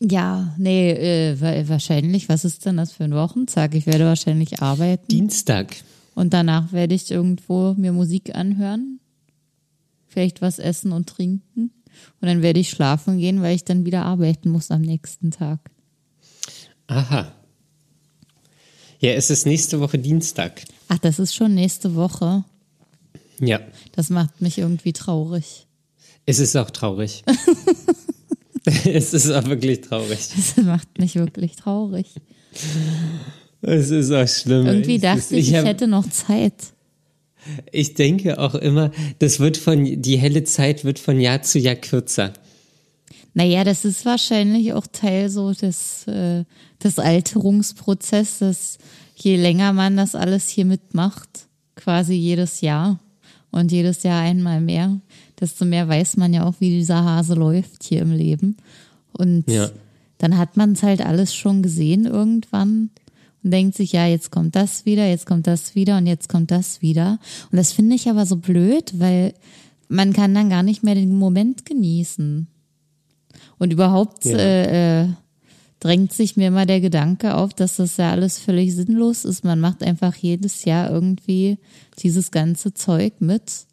[0.00, 2.28] ja, nee, äh, wa- wahrscheinlich.
[2.28, 3.74] Was ist denn das für ein Wochentag?
[3.74, 5.06] Ich werde wahrscheinlich arbeiten.
[5.08, 5.76] Dienstag.
[6.14, 8.98] Und danach werde ich irgendwo mir Musik anhören,
[10.08, 11.70] vielleicht was essen und trinken.
[12.20, 15.58] Und dann werde ich schlafen gehen, weil ich dann wieder arbeiten muss am nächsten Tag.
[16.86, 17.32] Aha.
[19.00, 20.62] Ja, es ist nächste Woche Dienstag.
[20.88, 22.44] Ach, das ist schon nächste Woche.
[23.40, 23.60] Ja,
[23.92, 25.66] Das macht mich irgendwie traurig.
[26.26, 27.24] es ist auch traurig.
[28.84, 30.18] es ist auch wirklich traurig.
[30.36, 32.06] Das macht mich wirklich traurig.
[33.62, 34.66] Es ist auch schlimm.
[34.66, 36.71] Irgendwie Es dachte ich, ich hab- hätte noch Zeit.
[37.72, 41.74] Ich denke auch immer, das wird von, die helle Zeit wird von Jahr zu Jahr
[41.74, 42.32] kürzer.
[43.34, 46.44] Naja, das ist wahrscheinlich auch Teil so des, äh,
[46.84, 48.78] des Alterungsprozesses.
[49.16, 52.98] Je länger man das alles hier mitmacht, quasi jedes Jahr
[53.50, 55.00] und jedes Jahr einmal mehr,
[55.40, 58.56] desto mehr weiß man ja auch, wie dieser Hase läuft hier im Leben.
[59.12, 59.70] Und Ja.
[60.18, 62.90] dann hat man es halt alles schon gesehen irgendwann
[63.44, 66.50] und denkt sich, ja, jetzt kommt das wieder, jetzt kommt das wieder und jetzt kommt
[66.50, 67.18] das wieder.
[67.50, 69.34] Und das finde ich aber so blöd, weil
[69.88, 72.46] man kann dann gar nicht mehr den Moment genießen.
[73.58, 74.36] Und überhaupt Ja.
[74.38, 75.08] äh, äh,
[75.80, 79.44] drängt sich mir immer der Gedanke auf, dass das ja alles völlig sinnlos ist.
[79.44, 81.58] Man macht einfach jedes Jahr irgendwie
[81.98, 83.66] dieses ganze Zeug mit.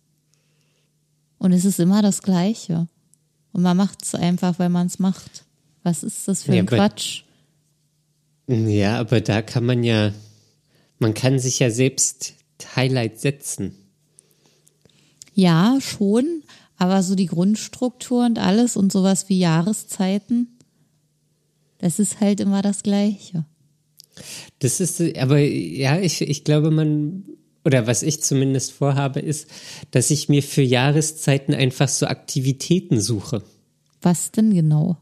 [1.37, 2.87] Und es ist immer das Gleiche.
[3.53, 5.45] Und man macht es einfach, weil man es macht.
[5.83, 7.23] Was ist das für Ja, ein Quatsch?
[8.49, 10.11] Ja, aber da kann man ja,
[10.97, 12.33] man kann sich ja selbst
[12.75, 13.75] Highlight setzen.
[15.35, 16.41] Ja, schon.
[16.75, 20.47] Aber so die Grundstruktur und alles und sowas wie Jahreszeiten,
[21.77, 23.45] das ist halt immer das Gleiche.
[24.57, 27.25] Das ist, aber ja, ich, ich glaube, man,
[27.63, 29.47] oder was ich zumindest vorhabe, ist,
[29.91, 33.43] dass ich mir für Jahreszeiten einfach so Aktivitäten suche.
[34.01, 34.97] Was denn genau?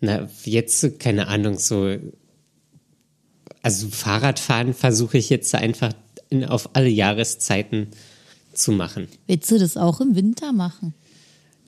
[0.00, 1.96] Na, jetzt, keine Ahnung, so,
[3.62, 5.92] also Fahrradfahren versuche ich jetzt einfach
[6.28, 7.88] in, auf alle Jahreszeiten
[8.52, 9.08] zu machen.
[9.26, 10.94] Willst du das auch im Winter machen?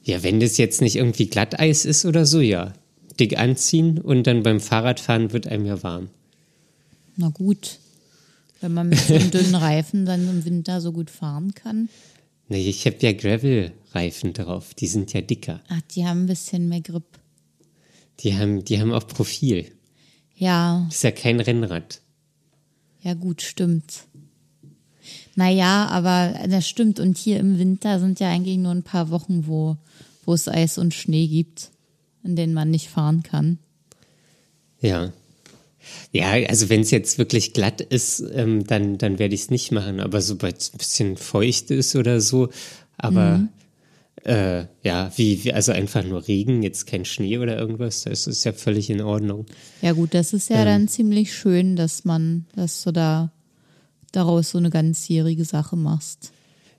[0.02, 2.74] Ja, wenn das jetzt nicht irgendwie Glatteis ist oder so, ja.
[3.18, 6.08] Dick anziehen und dann beim Fahrradfahren wird einem ja warm.
[7.16, 7.78] Na gut.
[8.60, 11.88] Wenn man mit so einem dünnen Reifen dann im Winter so gut fahren kann.
[12.48, 15.60] Nee, ich habe ja Gravel-Reifen drauf, die sind ja dicker.
[15.68, 17.04] Ach, die haben ein bisschen mehr Grip.
[18.20, 19.70] Die haben, die haben auch Profil.
[20.44, 22.00] Ja, Das ist ja kein Rennrad.
[23.00, 24.04] ja gut, stimmt.
[25.36, 27.00] Naja, aber das stimmt.
[27.00, 29.76] Und hier im Winter sind ja eigentlich nur ein paar Wochen, wo,
[30.24, 31.70] wo es Eis und Schnee gibt,
[32.22, 33.58] in denen man nicht fahren kann.
[34.80, 35.12] Ja.
[36.12, 39.72] Ja, also wenn es jetzt wirklich glatt ist, ähm, dann, dann werde ich es nicht
[39.72, 39.98] machen.
[40.00, 42.50] Aber sobald es ein bisschen feucht ist oder so,
[42.96, 43.48] aber
[44.24, 48.44] äh, ja, wie, wie, also einfach nur Regen, jetzt kein Schnee oder irgendwas, das ist
[48.44, 49.46] ja völlig in Ordnung.
[49.82, 53.32] Ja gut, das ist ja dann ziemlich schön, dass man, dass du da
[54.12, 56.32] daraus so eine ganzjährige Sache machst.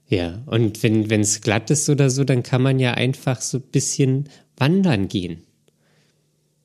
[0.08, 3.64] Ja, und wenn es glatt ist oder so, dann kann man ja einfach so ein
[3.72, 5.42] bisschen wandern gehen.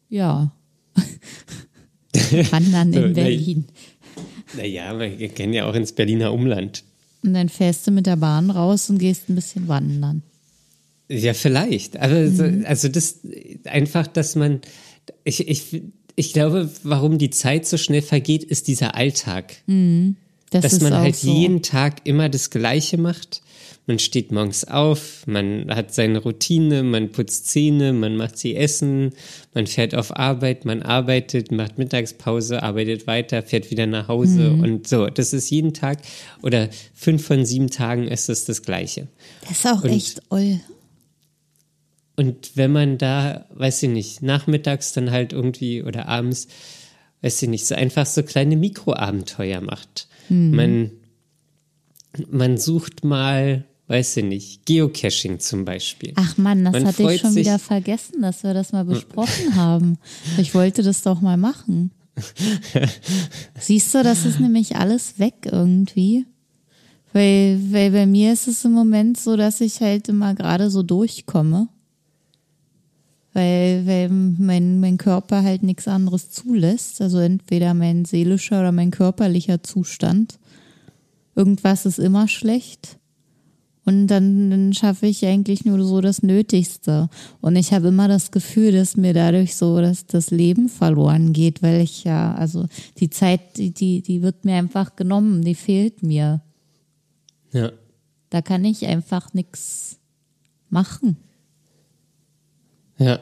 [0.09, 0.53] Ja.
[2.51, 3.13] Wandern So, in.
[3.15, 3.65] Berlin.
[4.57, 6.85] Naja, wir gehen ja auch ins Berliner Umland.
[7.23, 10.23] Und dann fährst du mit der Bahn raus und gehst ein bisschen wandern.
[11.11, 11.97] Ja, vielleicht.
[11.97, 12.65] Also, mhm.
[12.67, 13.19] also das
[13.65, 14.61] einfach, dass man,
[15.25, 15.83] ich, ich,
[16.15, 19.57] ich glaube, warum die Zeit so schnell vergeht, ist dieser Alltag.
[19.67, 20.17] Mhm.
[20.51, 21.33] Das dass man halt so.
[21.33, 23.43] jeden Tag immer das Gleiche macht.
[23.87, 29.11] Man steht morgens auf, man hat seine Routine, man putzt Zähne, man macht sie essen,
[29.53, 34.61] man fährt auf Arbeit, man arbeitet, macht Mittagspause, arbeitet weiter, fährt wieder nach Hause mhm.
[34.61, 35.07] und so.
[35.07, 35.99] Das ist jeden Tag
[36.43, 39.09] oder fünf von sieben Tagen ist es das Gleiche.
[39.49, 40.61] Das ist auch und, echt oll.
[42.21, 46.49] Und wenn man da, weiß ich nicht, nachmittags dann halt irgendwie oder abends,
[47.23, 50.07] weiß ich nicht, so einfach so kleine Mikroabenteuer macht.
[50.29, 50.55] Mhm.
[50.55, 50.91] Man,
[52.31, 56.13] man sucht mal, weiß ich nicht, Geocaching zum Beispiel.
[56.17, 59.97] Ach Mann, das man hatte ich schon wieder vergessen, dass wir das mal besprochen haben.
[60.37, 61.91] Ich wollte das doch mal machen.
[63.59, 66.27] Siehst du, das ist nämlich alles weg irgendwie.
[67.15, 70.83] Weil, weil bei mir ist es im Moment so, dass ich halt immer gerade so
[70.83, 71.69] durchkomme
[73.33, 77.01] weil, weil mein, mein Körper halt nichts anderes zulässt.
[77.01, 80.39] Also entweder mein seelischer oder mein körperlicher Zustand.
[81.37, 82.99] Irgendwas ist immer schlecht.
[83.85, 87.09] Und dann, dann schaffe ich eigentlich nur so das Nötigste.
[87.41, 91.63] Und ich habe immer das Gefühl, dass mir dadurch so dass das Leben verloren geht,
[91.63, 92.67] weil ich ja, also
[92.99, 96.43] die Zeit, die, die, die wird mir einfach genommen, die fehlt mir.
[97.53, 97.73] Ja.
[98.29, 99.99] Da kann ich einfach nichts
[100.69, 101.17] machen.
[103.01, 103.19] Ja.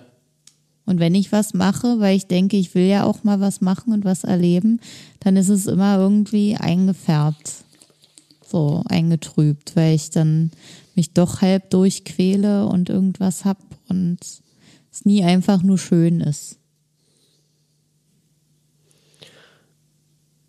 [0.84, 3.92] Und wenn ich was mache, weil ich denke, ich will ja auch mal was machen
[3.92, 4.80] und was erleben,
[5.20, 7.52] dann ist es immer irgendwie eingefärbt.
[8.46, 10.50] So eingetrübt, weil ich dann
[10.94, 14.18] mich doch halb durchquäle und irgendwas hab und
[14.90, 16.58] es nie einfach nur schön ist.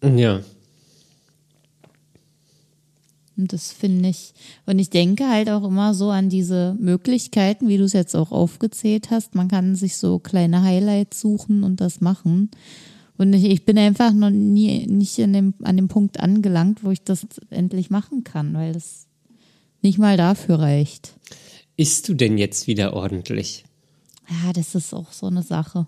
[0.02, 0.42] Ja,
[3.40, 4.34] und das finde ich,
[4.66, 8.34] und ich denke halt auch immer so an diese Möglichkeiten, wie du es jetzt auch
[8.34, 9.34] aufgezählt hast.
[9.34, 12.52] Man kann sich so kleine Highlights suchen und das machen.
[13.18, 16.92] Und ich, ich bin einfach noch nie nicht in dem, an dem Punkt angelangt, wo
[16.92, 19.08] ich das endlich machen kann, weil das
[19.82, 21.14] nicht mal dafür reicht.
[21.78, 23.64] Isst du denn jetzt wieder ordentlich?
[24.30, 25.88] Ja, das ist auch so eine Sache.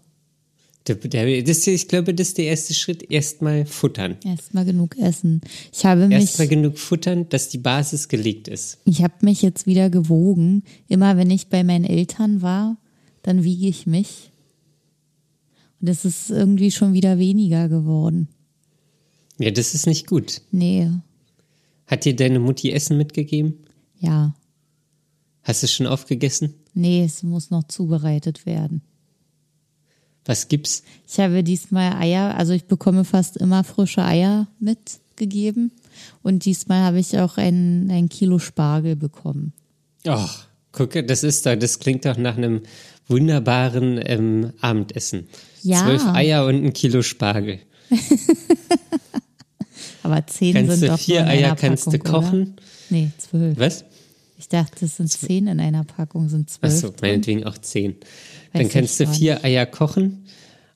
[0.86, 3.12] Das, ich glaube, das ist der erste Schritt.
[3.12, 4.18] Erstmal futtern.
[4.26, 5.42] Erstmal genug essen.
[5.72, 6.18] Ich habe mich.
[6.18, 8.80] Erstmal genug futtern, dass die Basis gelegt ist.
[8.86, 10.64] Ich habe mich jetzt wieder gewogen.
[10.88, 12.78] Immer wenn ich bei meinen Eltern war,
[13.22, 14.32] dann wiege ich mich.
[15.80, 18.28] Und es ist irgendwie schon wieder weniger geworden.
[19.38, 20.42] Ja, das ist nicht gut.
[20.52, 20.90] Nee.
[21.88, 23.56] Hat dir deine Mutti Essen mitgegeben?
[24.00, 24.36] Ja.
[25.44, 26.54] Hast du es schon aufgegessen?
[26.74, 28.82] Nee, es muss noch zubereitet werden.
[30.26, 30.84] Was gibt's?
[31.08, 35.72] Ich habe diesmal Eier, also ich bekomme fast immer frische Eier mitgegeben.
[36.22, 39.54] Und diesmal habe ich auch ein, ein Kilo Spargel bekommen.
[40.08, 42.62] Ach, gucke, das ist da, das klingt doch nach einem
[43.08, 45.28] wunderbaren ähm, Abendessen.
[45.64, 45.84] Ja.
[45.84, 47.60] Zwölf Eier und ein Kilo Spargel.
[50.04, 52.42] Aber zehn kannst sind du doch vier Eier Packung, kannst du kochen?
[52.42, 52.54] Oder?
[52.90, 53.60] Nee, zwölf.
[53.60, 53.86] Was?
[54.40, 56.74] Ich dachte, es sind zehn in einer Packung, sind zwölf.
[56.74, 57.96] Achso, meinetwegen auch zehn.
[58.54, 60.26] Dann kannst du vier Eier kochen,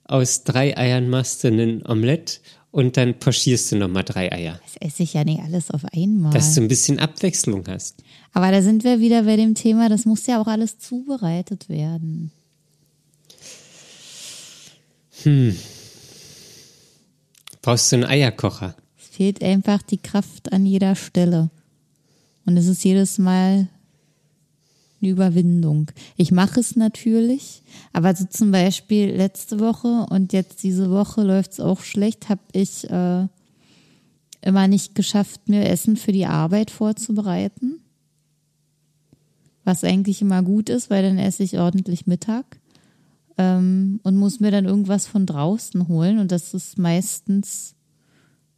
[0.05, 4.59] aus drei Eiern machst du einen Omelett und dann pochierst du nochmal drei Eier.
[4.63, 6.31] Das esse ich ja nicht alles auf einmal.
[6.31, 8.03] Dass du ein bisschen Abwechslung hast.
[8.33, 12.31] Aber da sind wir wieder bei dem Thema, das muss ja auch alles zubereitet werden.
[15.23, 15.57] Hm.
[17.61, 18.75] Brauchst du einen Eierkocher?
[18.99, 21.49] Es fehlt einfach die Kraft an jeder Stelle.
[22.45, 23.69] Und es ist jedes Mal
[25.01, 25.91] eine Überwindung.
[26.17, 27.61] Ich mache es natürlich,
[27.93, 32.41] aber so zum Beispiel letzte Woche und jetzt diese Woche läuft es auch schlecht, habe
[32.53, 33.27] ich äh,
[34.41, 37.79] immer nicht geschafft, mir Essen für die Arbeit vorzubereiten.
[39.63, 42.59] Was eigentlich immer gut ist, weil dann esse ich ordentlich Mittag
[43.37, 47.75] ähm, und muss mir dann irgendwas von draußen holen und das ist meistens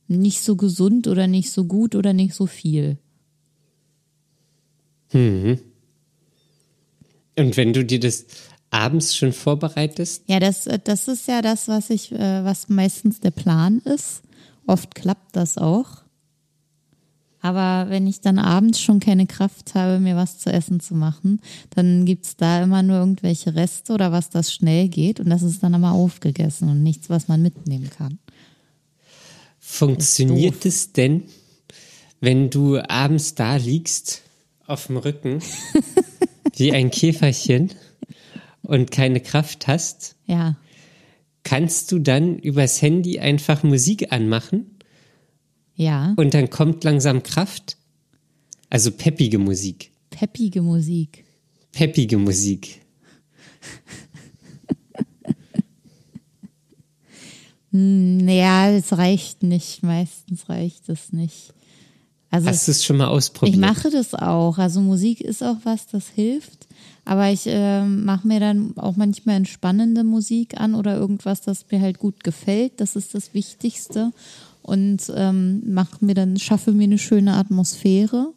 [0.08, 2.98] nicht so gesund oder nicht so gut oder nicht so viel.
[5.14, 5.60] Mhm.
[7.38, 8.26] Und wenn du dir das
[8.70, 10.24] abends schon vorbereitest?
[10.28, 14.22] Ja, das, äh, das ist ja das, was ich, äh, was meistens der Plan ist.
[14.66, 16.04] Oft klappt das auch.
[17.40, 21.40] Aber wenn ich dann abends schon keine Kraft habe, mir was zu essen zu machen,
[21.70, 25.44] dann gibt es da immer nur irgendwelche Reste oder was das schnell geht und das
[25.44, 28.18] ist dann immer aufgegessen und nichts, was man mitnehmen kann.
[29.60, 31.24] Funktioniert es denn,
[32.20, 34.24] wenn du abends da liegst
[34.66, 35.42] auf dem Rücken
[36.60, 37.72] wie ein Käferchen
[38.64, 40.58] und keine Kraft hast, ja.
[41.44, 44.78] kannst du dann übers Handy einfach Musik anmachen?
[45.76, 46.14] Ja.
[46.18, 47.78] Und dann kommt langsam Kraft?
[48.70, 49.92] Also peppige Musik.
[50.10, 51.24] Peppige Musik.
[51.72, 52.82] Peppige Musik.
[57.70, 59.84] Naja, es reicht nicht.
[59.84, 61.54] Meistens reicht es nicht.
[62.30, 63.56] Also Hast du es schon mal ausprobiert?
[63.56, 64.58] ich mache das auch.
[64.58, 66.68] Also Musik ist auch was, das hilft.
[67.06, 71.80] Aber ich äh, mache mir dann auch manchmal entspannende Musik an oder irgendwas, das mir
[71.80, 72.82] halt gut gefällt.
[72.82, 74.12] Das ist das Wichtigste.
[74.62, 78.34] Und ähm, mache mir dann, schaffe mir eine schöne Atmosphäre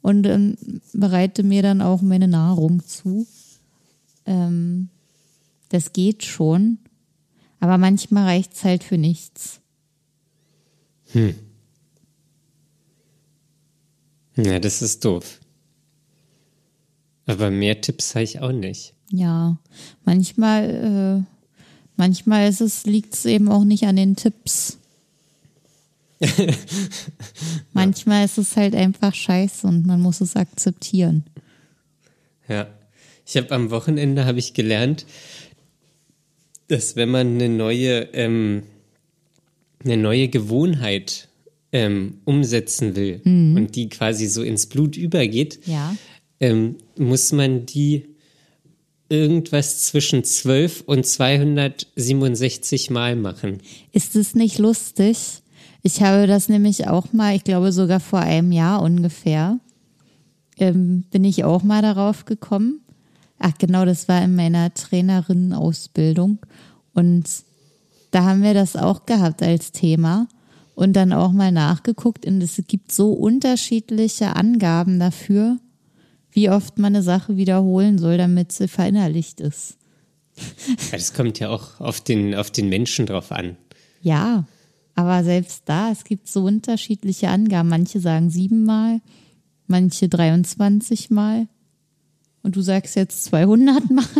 [0.00, 0.56] und ähm,
[0.92, 3.26] bereite mir dann auch meine Nahrung zu.
[4.26, 4.90] Ähm,
[5.70, 6.78] das geht schon.
[7.58, 9.60] Aber manchmal reicht's halt für nichts.
[14.36, 15.40] Ja, das ist doof.
[17.26, 18.94] Aber mehr Tipps habe ich auch nicht.
[19.10, 19.58] Ja,
[20.04, 21.42] manchmal, äh,
[21.96, 24.78] manchmal ist es, liegt es eben auch nicht an den Tipps.
[27.72, 31.24] manchmal ist es halt einfach scheiße und man muss es akzeptieren.
[32.48, 32.66] Ja.
[33.26, 35.06] Ich habe am Wochenende habe ich gelernt,
[36.68, 38.64] dass wenn man eine neue, ähm,
[39.82, 41.28] eine neue Gewohnheit
[41.74, 45.94] ähm, umsetzen will und die quasi so ins Blut übergeht, Ja.
[46.38, 48.06] ähm, muss man die
[49.08, 53.58] irgendwas zwischen 12 und 267 Mal machen.
[53.92, 55.42] Ist es nicht lustig?
[55.82, 59.58] Ich habe das nämlich auch mal, ich glaube sogar vor einem Jahr ungefähr,
[60.56, 62.80] ähm, bin ich auch mal darauf gekommen.
[63.40, 66.38] Ach genau, das war in meiner Trainerinnenausbildung.
[66.94, 67.24] Und
[68.12, 70.28] da haben wir das auch gehabt als Thema
[70.74, 72.26] und dann auch mal nachgeguckt.
[72.26, 75.58] Und es gibt so unterschiedliche Angaben dafür,
[76.32, 79.76] wie oft man eine Sache wiederholen soll, damit sie verinnerlicht ist.
[80.36, 83.56] Ja, Das kommt ja auch auf den, auf den Menschen drauf an.
[84.02, 84.44] Ja,
[84.96, 87.68] aber selbst da, es gibt so unterschiedliche Angaben.
[87.68, 89.00] Manche sagen siebenmal,
[89.66, 91.46] manche 23 Mal.
[92.42, 94.04] Und du sagst jetzt 200 Mal.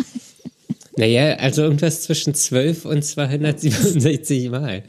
[0.97, 4.85] Naja, also irgendwas zwischen 12 und 267 Mal.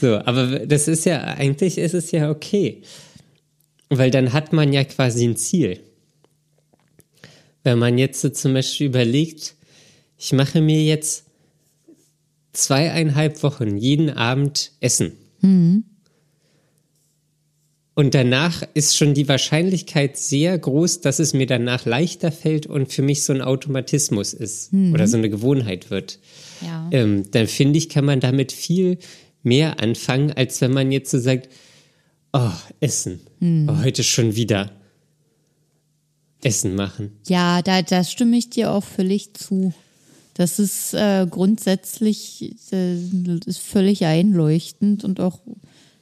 [0.00, 2.82] So, aber das ist ja, eigentlich ist es ja okay.
[3.88, 5.80] Weil dann hat man ja quasi ein Ziel.
[7.64, 9.54] Wenn man jetzt so zum Beispiel überlegt,
[10.16, 11.24] ich mache mir jetzt
[12.52, 15.12] zweieinhalb Wochen jeden Abend Essen.
[17.94, 22.90] Und danach ist schon die Wahrscheinlichkeit sehr groß, dass es mir danach leichter fällt und
[22.90, 26.18] für mich so ein Automatismus ist oder so eine Gewohnheit wird.
[26.62, 26.88] Ja.
[26.92, 28.98] Ähm, dann finde ich, kann man damit viel
[29.42, 31.48] mehr anfangen, als wenn man jetzt so sagt,
[32.32, 34.70] oh, Essen, oh, heute schon wieder
[36.42, 37.12] Essen machen.
[37.26, 39.72] Ja, da, da stimme ich dir auch völlig zu.
[40.34, 42.96] Das ist äh, grundsätzlich äh,
[43.44, 45.40] ist völlig einleuchtend und auch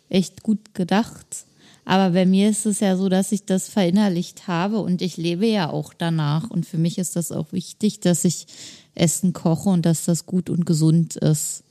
[0.09, 1.45] echt gut gedacht.
[1.85, 5.47] Aber bei mir ist es ja so, dass ich das verinnerlicht habe und ich lebe
[5.47, 6.51] ja auch danach.
[6.51, 8.47] Und für mich ist das auch wichtig, dass ich
[8.95, 11.65] Essen koche und dass das gut und gesund ist.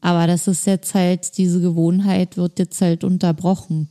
[0.00, 3.88] Aber das ist jetzt halt, diese Gewohnheit wird jetzt halt unterbrochen.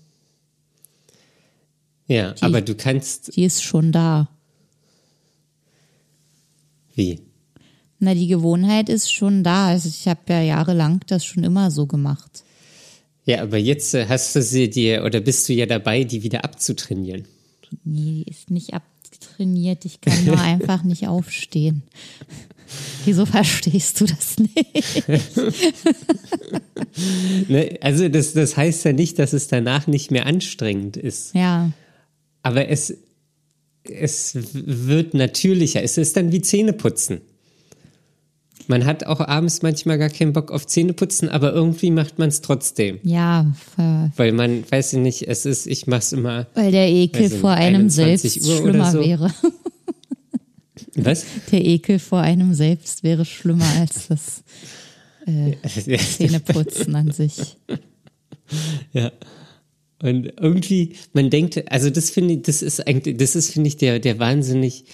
[2.08, 4.30] Ja, aber du kannst, Die ist schon da.
[6.94, 7.20] wie?
[8.00, 9.68] Na, die Gewohnheit ist schon da.
[9.68, 12.44] Also ich habe ja jahrelang das schon immer so gemacht.
[13.26, 16.44] Ja, aber jetzt äh, hast du sie dir oder bist du ja dabei, die wieder
[16.44, 17.26] abzutrainieren.
[17.84, 19.86] Nee, die ist nicht abtrainiert.
[19.86, 21.84] Ich kann nur einfach nicht aufstehen.
[23.06, 25.04] Wieso verstehst du das nicht?
[27.48, 27.78] Ne?
[27.82, 31.34] Also das, das heißt ja nicht, dass es danach nicht mehr anstrengend ist.
[31.36, 31.72] Ja,
[32.42, 32.96] Aber es,
[33.84, 35.84] es wird natürlicher.
[35.84, 37.22] Es ist dann wie Zähneputzen.
[38.68, 42.42] Man hat auch abends manchmal gar keinen Bock auf Zähneputzen, aber irgendwie macht man es
[42.42, 43.00] trotzdem.
[43.04, 43.52] ja,
[44.16, 46.48] Weil man, weiß ich nicht, es ist, ich mach's immer.
[46.56, 49.00] weil der Ekel ich vor nicht, einem 21 selbst schlimmer so.
[49.02, 49.32] wäre.
[50.96, 51.26] Was?
[51.52, 54.44] Der Ekel vor einem selbst wäre schlimmer als das
[56.18, 57.58] Zähneputzen an sich.
[58.94, 59.12] Ja.
[60.02, 63.78] Und irgendwie, man denkt, also das finde ich, das ist eigentlich, das ist, finde ich,
[63.78, 64.86] der, der wahnsinnig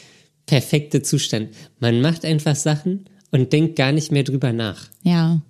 [0.45, 1.49] perfekte Zustand.
[1.79, 4.87] Man macht einfach Sachen und denkt gar nicht mehr drüber nach.
[5.03, 5.41] Ja,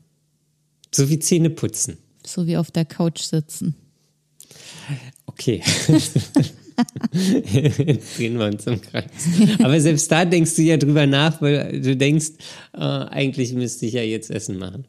[0.93, 1.97] So wie Zähne putzen.
[2.26, 3.76] so wie auf der Couch sitzen.
[5.26, 5.62] Okay.
[7.13, 9.05] Drehen wir uns im Kreis.
[9.59, 12.32] Aber selbst da denkst du ja drüber nach, weil du denkst,
[12.73, 14.86] äh, eigentlich müsste ich ja jetzt Essen machen.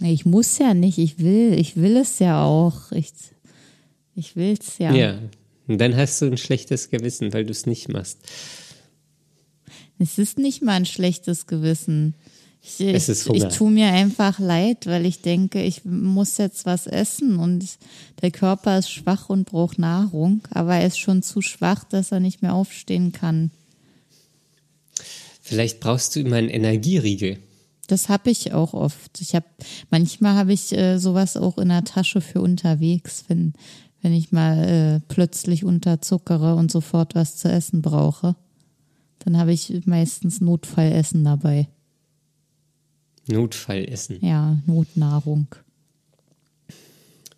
[0.00, 2.92] Ich muss ja nicht, ich will, ich will es ja auch.
[2.92, 3.12] Ich,
[4.14, 4.92] ich will's ja.
[4.92, 5.18] Ja.
[5.66, 8.18] Und dann hast du ein schlechtes Gewissen, weil du es nicht machst.
[9.98, 12.14] Es ist nicht mal ein schlechtes Gewissen.
[12.66, 13.48] Ich, es ist Hunger.
[13.48, 17.64] ich tue mir einfach leid, weil ich denke, ich muss jetzt was essen und
[18.22, 22.20] der Körper ist schwach und braucht Nahrung, aber er ist schon zu schwach, dass er
[22.20, 23.50] nicht mehr aufstehen kann.
[25.40, 27.38] Vielleicht brauchst du immer einen Energieriegel.
[27.86, 29.20] Das habe ich auch oft.
[29.20, 29.46] Ich habe
[29.90, 33.52] manchmal habe ich äh, sowas auch in der Tasche für unterwegs, wenn
[34.02, 38.36] wenn ich mal äh, plötzlich unterzuckere und sofort was zu essen brauche.
[39.20, 41.68] Dann habe ich meistens Notfallessen dabei.
[43.28, 44.24] Notfallessen.
[44.24, 45.46] Ja, Notnahrung.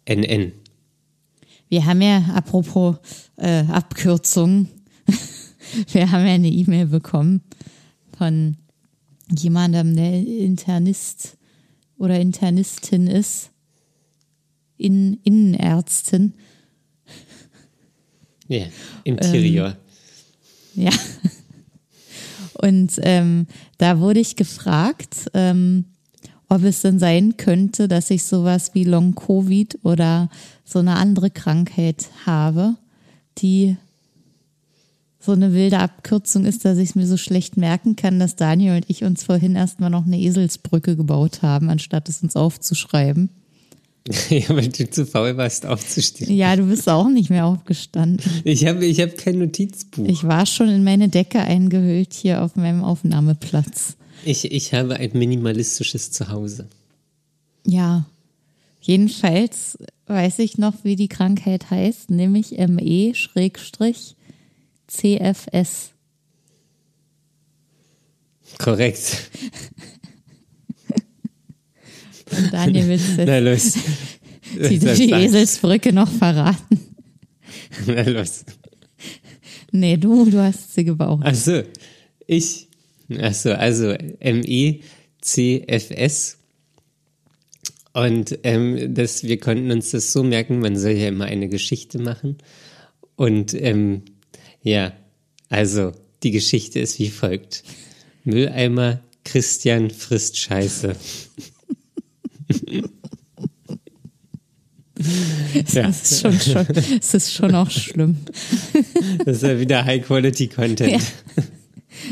[0.07, 0.53] NN.
[1.69, 2.97] Wir haben ja, apropos
[3.37, 4.69] äh, Abkürzungen,
[5.93, 7.43] wir haben ja eine E-Mail bekommen
[8.17, 8.57] von
[9.31, 11.37] jemandem, der Internist
[11.99, 13.51] oder Internistin ist,
[14.79, 16.33] in, Innenärztin.
[18.47, 18.65] Ja,
[19.05, 19.77] Interior.
[20.75, 20.91] Ähm, ja.
[22.61, 23.47] Und ähm,
[23.79, 25.85] da wurde ich gefragt, ähm,
[26.49, 30.31] ob es denn sein könnte, dass ich sowas wie Long-Covid oder
[30.65, 32.77] so eine andere Krankheit habe,
[33.39, 33.77] die
[35.21, 38.77] so eine wilde Abkürzung ist, dass ich es mir so schlecht merken kann, dass Daniel
[38.77, 43.29] und ich uns vorhin erstmal noch eine Eselsbrücke gebaut haben, anstatt es uns aufzuschreiben.
[44.31, 46.35] Ja, weil du zu faul warst, aufzustehen.
[46.35, 48.25] Ja, du bist auch nicht mehr aufgestanden.
[48.45, 50.07] Ich habe ich hab kein Notizbuch.
[50.07, 53.97] Ich war schon in meine Decke eingehüllt hier auf meinem Aufnahmeplatz.
[54.25, 56.69] Ich, ich habe ein minimalistisches Zuhause.
[57.67, 58.07] Ja,
[58.81, 63.15] jedenfalls weiß ich noch, wie die Krankheit heißt, nämlich ME-CFS.
[68.59, 69.31] Korrekt.
[72.37, 73.75] Und Daniel willst du Na los.
[74.55, 76.81] die, die Eselsbrücke noch verraten.
[77.87, 78.45] Na los.
[79.71, 81.25] Nee, du, du hast sie gebaut.
[81.25, 81.63] Achso,
[82.27, 82.69] ich.
[83.19, 84.79] Achso, also M-E-C-F-S.
[87.93, 91.99] Und ähm, das, wir konnten uns das so merken, man soll ja immer eine Geschichte
[91.99, 92.39] machen.
[93.17, 94.03] Und ähm,
[94.63, 94.93] ja,
[95.49, 97.65] also die Geschichte ist wie folgt.
[98.25, 100.95] Mülleimer Christian frisst Scheiße.
[105.73, 105.83] Ja.
[105.83, 108.17] Das, ist schon, schon, das ist schon auch schlimm.
[109.25, 110.93] Das ist ja wieder High-Quality-Content.
[110.93, 110.99] Ja.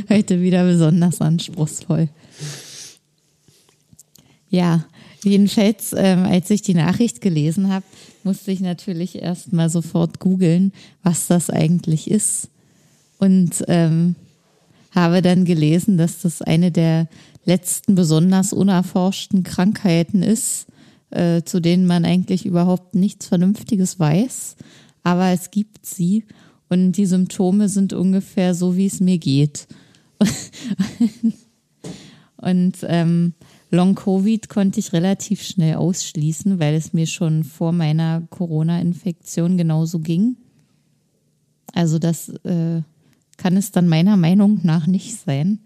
[0.09, 2.09] Heute wieder besonders anspruchsvoll.
[4.49, 4.84] Ja,
[5.22, 7.84] jedenfalls, ähm, als ich die Nachricht gelesen habe,
[8.24, 10.72] musste ich natürlich erstmal sofort googeln,
[11.03, 12.49] was das eigentlich ist.
[13.18, 14.16] Und ähm,
[14.93, 17.09] habe dann gelesen, dass das eine der
[17.45, 20.66] letzten besonders unerforschten Krankheiten ist,
[21.11, 24.57] äh, zu denen man eigentlich überhaupt nichts Vernünftiges weiß.
[25.02, 26.24] Aber es gibt sie
[26.68, 29.68] und die Symptome sind ungefähr so, wie es mir geht.
[32.36, 33.34] und ähm,
[33.70, 40.36] Long-Covid konnte ich relativ schnell ausschließen, weil es mir schon vor meiner Corona-Infektion genauso ging.
[41.72, 42.82] Also das äh,
[43.36, 45.61] kann es dann meiner Meinung nach nicht sein.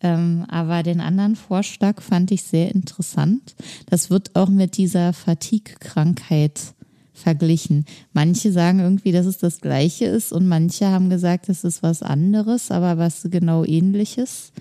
[0.00, 3.56] Ähm, aber den anderen Vorschlag fand ich sehr interessant.
[3.86, 6.74] Das wird auch mit dieser Fatigue-Krankheit
[7.12, 7.84] verglichen.
[8.12, 12.02] Manche sagen irgendwie, dass es das Gleiche ist und manche haben gesagt, es ist was
[12.02, 14.52] anderes, aber was genau ähnliches.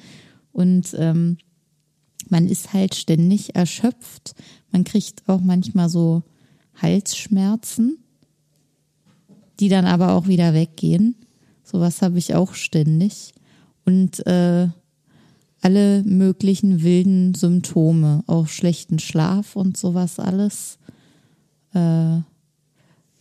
[0.51, 1.37] Und ähm,
[2.29, 4.33] man ist halt ständig erschöpft.
[4.71, 6.23] Man kriegt auch manchmal so
[6.75, 7.99] Halsschmerzen,
[9.59, 11.15] die dann aber auch wieder weggehen.
[11.63, 13.33] Sowas habe ich auch ständig.
[13.85, 14.67] Und äh,
[15.61, 20.77] alle möglichen wilden Symptome, auch schlechten Schlaf und sowas alles.
[21.73, 22.21] Äh,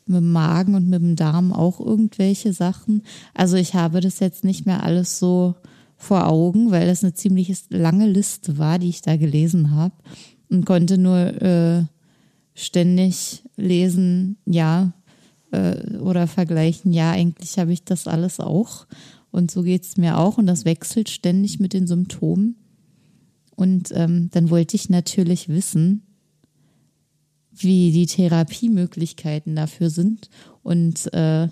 [0.07, 3.03] mit dem Magen und mit dem Darm auch irgendwelche Sachen.
[3.35, 5.57] Also ich habe das jetzt nicht mehr alles so
[5.97, 9.95] vor Augen, weil das eine ziemlich lange Liste war, die ich da gelesen habe
[10.49, 11.85] und konnte nur äh,
[12.55, 14.93] ständig lesen, ja,
[15.51, 18.87] äh, oder vergleichen, ja, eigentlich habe ich das alles auch.
[19.37, 22.57] Und so geht es mir auch und das wechselt ständig mit den Symptomen.
[23.55, 26.07] Und ähm, dann wollte ich natürlich wissen,
[27.53, 30.31] wie die Therapiemöglichkeiten dafür sind.
[30.63, 31.49] Und äh,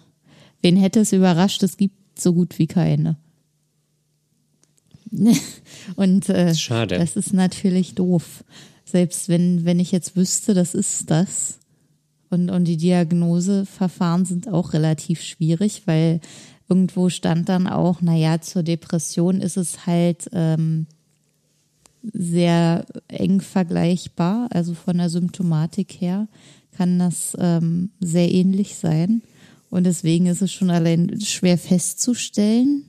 [0.63, 3.19] wen hätte es überrascht, es gibt so gut wie keine.
[5.97, 6.97] und äh, Schade.
[6.97, 8.45] das ist natürlich doof.
[8.87, 11.59] Selbst wenn, wenn ich jetzt wüsste, das ist das.
[12.31, 16.23] Und, und die Diagnoseverfahren sind auch relativ schwierig, weil
[16.69, 20.87] irgendwo stand dann auch, naja, zur Depression ist es halt ähm,
[22.13, 26.29] sehr eng vergleichbar, also von der Symptomatik her
[26.77, 29.23] kann das ähm, sehr ähnlich sein.
[29.71, 32.85] Und deswegen ist es schon allein schwer festzustellen,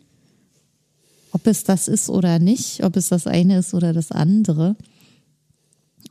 [1.32, 4.76] ob es das ist oder nicht, ob es das eine ist oder das andere.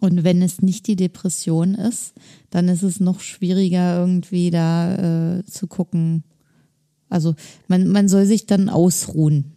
[0.00, 2.14] Und wenn es nicht die Depression ist,
[2.50, 6.24] dann ist es noch schwieriger irgendwie da äh, zu gucken.
[7.08, 7.34] Also
[7.68, 9.52] man, man soll sich dann ausruhen.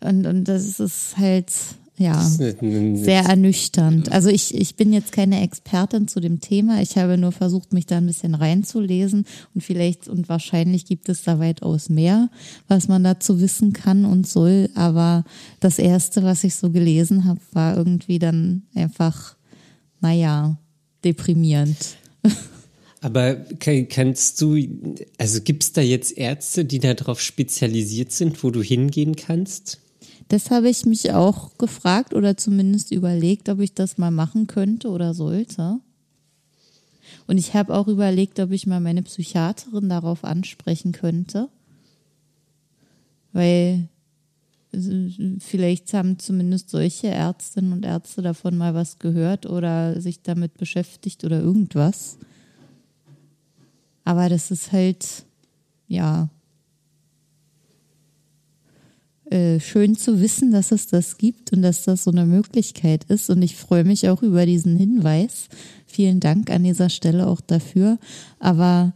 [0.00, 1.52] Und, und das ist halt,
[2.00, 4.10] ja, sehr ernüchternd.
[4.10, 6.80] Also ich, ich bin jetzt keine Expertin zu dem Thema.
[6.80, 11.24] Ich habe nur versucht, mich da ein bisschen reinzulesen und vielleicht und wahrscheinlich gibt es
[11.24, 12.30] da weitaus mehr,
[12.68, 14.70] was man dazu wissen kann und soll.
[14.74, 15.24] Aber
[15.60, 19.36] das erste, was ich so gelesen habe, war irgendwie dann einfach,
[20.00, 20.56] naja,
[21.04, 21.76] deprimierend.
[23.00, 23.36] Aber
[23.88, 24.58] kannst du,
[25.16, 29.80] also gibt es da jetzt Ärzte, die darauf spezialisiert sind, wo du hingehen kannst?
[30.28, 34.90] Das habe ich mich auch gefragt oder zumindest überlegt, ob ich das mal machen könnte
[34.90, 35.80] oder sollte.
[37.26, 41.48] Und ich habe auch überlegt, ob ich mal meine Psychiaterin darauf ansprechen könnte.
[43.32, 43.88] Weil
[45.40, 51.24] vielleicht haben zumindest solche Ärztinnen und Ärzte davon mal was gehört oder sich damit beschäftigt
[51.24, 52.18] oder irgendwas.
[54.04, 55.24] Aber das ist halt,
[55.88, 56.28] ja,
[59.30, 63.30] äh, schön zu wissen, dass es das gibt und dass das so eine Möglichkeit ist.
[63.30, 65.48] Und ich freue mich auch über diesen Hinweis.
[65.86, 67.98] Vielen Dank an dieser Stelle auch dafür.
[68.40, 68.92] Aber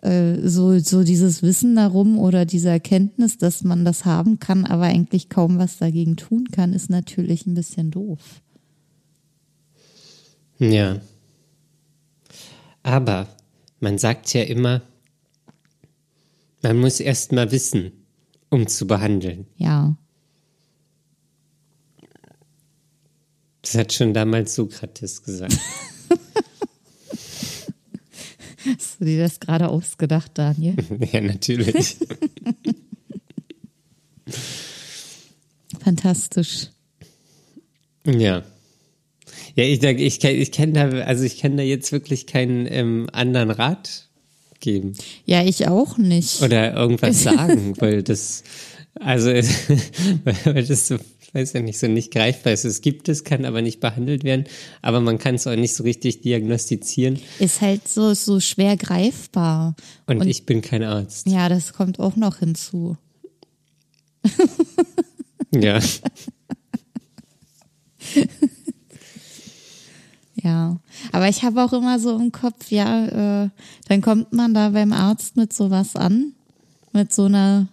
[0.00, 4.84] äh, so, so dieses Wissen darum oder diese Erkenntnis, dass man das haben kann, aber
[4.84, 8.40] eigentlich kaum was dagegen tun kann, ist natürlich ein bisschen doof.
[10.58, 11.00] Ja.
[12.82, 13.28] Aber
[13.80, 14.82] man sagt ja immer,
[16.62, 17.92] man muss erst mal wissen,
[18.48, 19.46] um zu behandeln.
[19.56, 19.96] Ja.
[23.62, 25.58] Das hat schon damals Sokrates gesagt.
[28.64, 30.76] Hast du dir das gerade ausgedacht, Daniel?
[31.12, 31.96] ja, natürlich.
[35.80, 36.70] Fantastisch.
[38.04, 38.42] Ja.
[39.58, 43.50] Ja, ich, ich, ich kenne da, also ich kenne da jetzt wirklich keinen ähm, anderen
[43.50, 44.06] Rat
[44.60, 44.92] geben.
[45.24, 46.40] Ja, ich auch nicht.
[46.42, 48.44] Oder irgendwas sagen, weil das,
[49.00, 49.30] also,
[50.44, 52.64] weil das so, ich weiß ja nicht, so nicht greifbar ist.
[52.64, 54.44] Es gibt es, kann aber nicht behandelt werden,
[54.80, 57.18] aber man kann es auch nicht so richtig diagnostizieren.
[57.40, 59.74] Ist halt so, so schwer greifbar.
[60.06, 61.26] Und, Und ich bin kein Arzt.
[61.26, 62.96] Ja, das kommt auch noch hinzu.
[65.52, 65.80] ja.
[70.48, 70.76] Ja,
[71.12, 73.48] aber ich habe auch immer so im Kopf, ja, äh,
[73.88, 76.32] dann kommt man da beim Arzt mit sowas an,
[76.92, 77.68] mit so einer,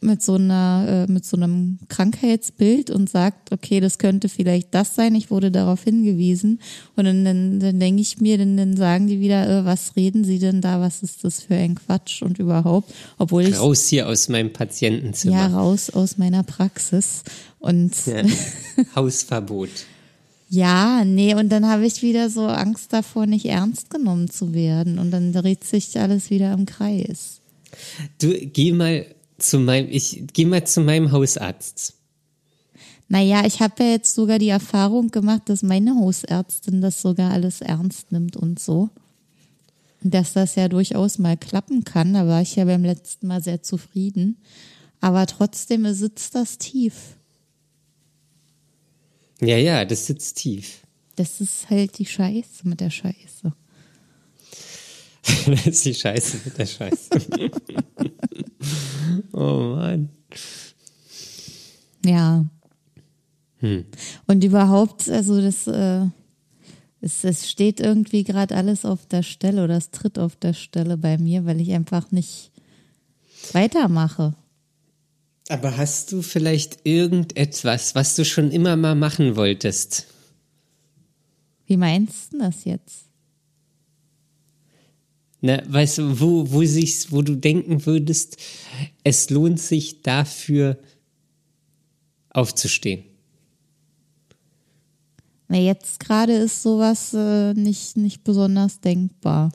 [0.00, 4.94] mit so einer, äh, mit so einem Krankheitsbild und sagt, okay, das könnte vielleicht das
[4.94, 5.14] sein.
[5.14, 6.60] Ich wurde darauf hingewiesen
[6.96, 10.24] und dann, dann, dann denke ich mir, dann, dann sagen die wieder, äh, was reden
[10.24, 10.80] Sie denn da?
[10.80, 12.94] Was ist das für ein Quatsch und überhaupt?
[13.18, 15.34] Obwohl ich raus hier aus meinem Patientenzimmer.
[15.36, 17.24] Ja, raus aus meiner Praxis
[17.58, 18.22] und ja.
[18.96, 19.68] Hausverbot.
[20.48, 24.98] Ja, nee, und dann habe ich wieder so Angst davor, nicht ernst genommen zu werden.
[24.98, 27.40] Und dann dreht sich alles wieder im Kreis.
[28.18, 29.06] Du, geh mal
[29.38, 31.94] zu meinem, ich geh mal zu meinem Hausarzt.
[33.08, 37.60] Naja, ich habe ja jetzt sogar die Erfahrung gemacht, dass meine Hausärztin das sogar alles
[37.60, 38.90] ernst nimmt und so.
[40.02, 42.14] Und dass das ja durchaus mal klappen kann.
[42.14, 44.38] Da war ich ja beim letzten Mal sehr zufrieden.
[45.00, 47.16] Aber trotzdem sitzt das tief.
[49.40, 50.82] Ja, ja, das sitzt tief.
[51.16, 53.52] Das ist halt die Scheiße mit der Scheiße.
[55.46, 57.10] das ist die Scheiße mit der Scheiße.
[59.32, 60.10] oh Mann.
[62.04, 62.44] Ja.
[63.58, 63.86] Hm.
[64.26, 66.06] Und überhaupt, also das, äh,
[67.00, 70.96] es, es steht irgendwie gerade alles auf der Stelle oder es tritt auf der Stelle
[70.96, 72.52] bei mir, weil ich einfach nicht
[73.52, 74.34] weitermache.
[75.48, 80.06] Aber hast du vielleicht irgendetwas, was du schon immer mal machen wolltest?
[81.66, 83.06] Wie meinst du das jetzt?
[85.40, 88.38] Na, weißt du, wo, wo, sich's, wo du denken würdest,
[89.04, 90.78] es lohnt sich dafür
[92.30, 93.04] aufzustehen?
[95.48, 99.52] Na, jetzt gerade ist sowas äh, nicht, nicht besonders denkbar.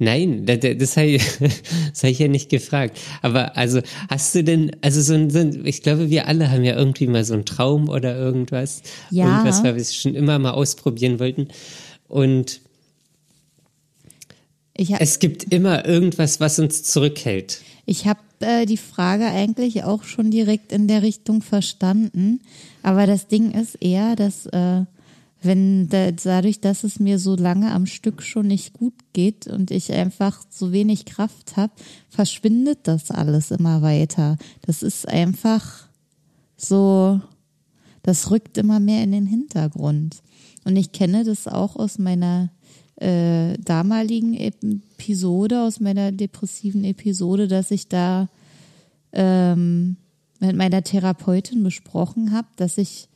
[0.00, 2.98] Nein, das, das habe ich, hab ich ja nicht gefragt.
[3.22, 6.64] Aber also hast du denn, also so ein, so ein, ich glaube, wir alle haben
[6.64, 8.82] ja irgendwie mal so einen Traum oder irgendwas.
[9.10, 9.26] Ja.
[9.26, 11.48] Irgendwas, weil wir es schon immer mal ausprobieren wollten.
[12.08, 12.60] Und
[14.74, 17.60] es gibt immer irgendwas, was uns zurückhält.
[17.84, 22.40] Ich habe äh, die Frage eigentlich auch schon direkt in der Richtung verstanden.
[22.82, 24.84] Aber das Ding ist eher, dass äh,
[25.42, 29.70] wenn da, dadurch, dass es mir so lange am Stück schon nicht gut geht und
[29.70, 31.72] ich einfach so wenig Kraft habe,
[32.08, 34.36] verschwindet das alles immer weiter.
[34.62, 35.88] Das ist einfach
[36.56, 37.20] so,
[38.02, 40.22] das rückt immer mehr in den Hintergrund.
[40.64, 42.50] Und ich kenne das auch aus meiner
[42.96, 48.28] äh, damaligen Episode, aus meiner depressiven Episode, dass ich da
[49.12, 49.96] ähm,
[50.38, 53.09] mit meiner Therapeutin besprochen habe, dass ich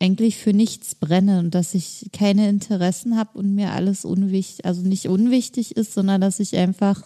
[0.00, 4.82] eigentlich für nichts brenne und dass ich keine Interessen habe und mir alles unwichtig, also
[4.82, 7.02] nicht unwichtig ist, sondern dass ich einfach,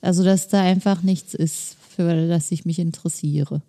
[0.00, 3.62] also dass da einfach nichts ist, für das ich mich interessiere.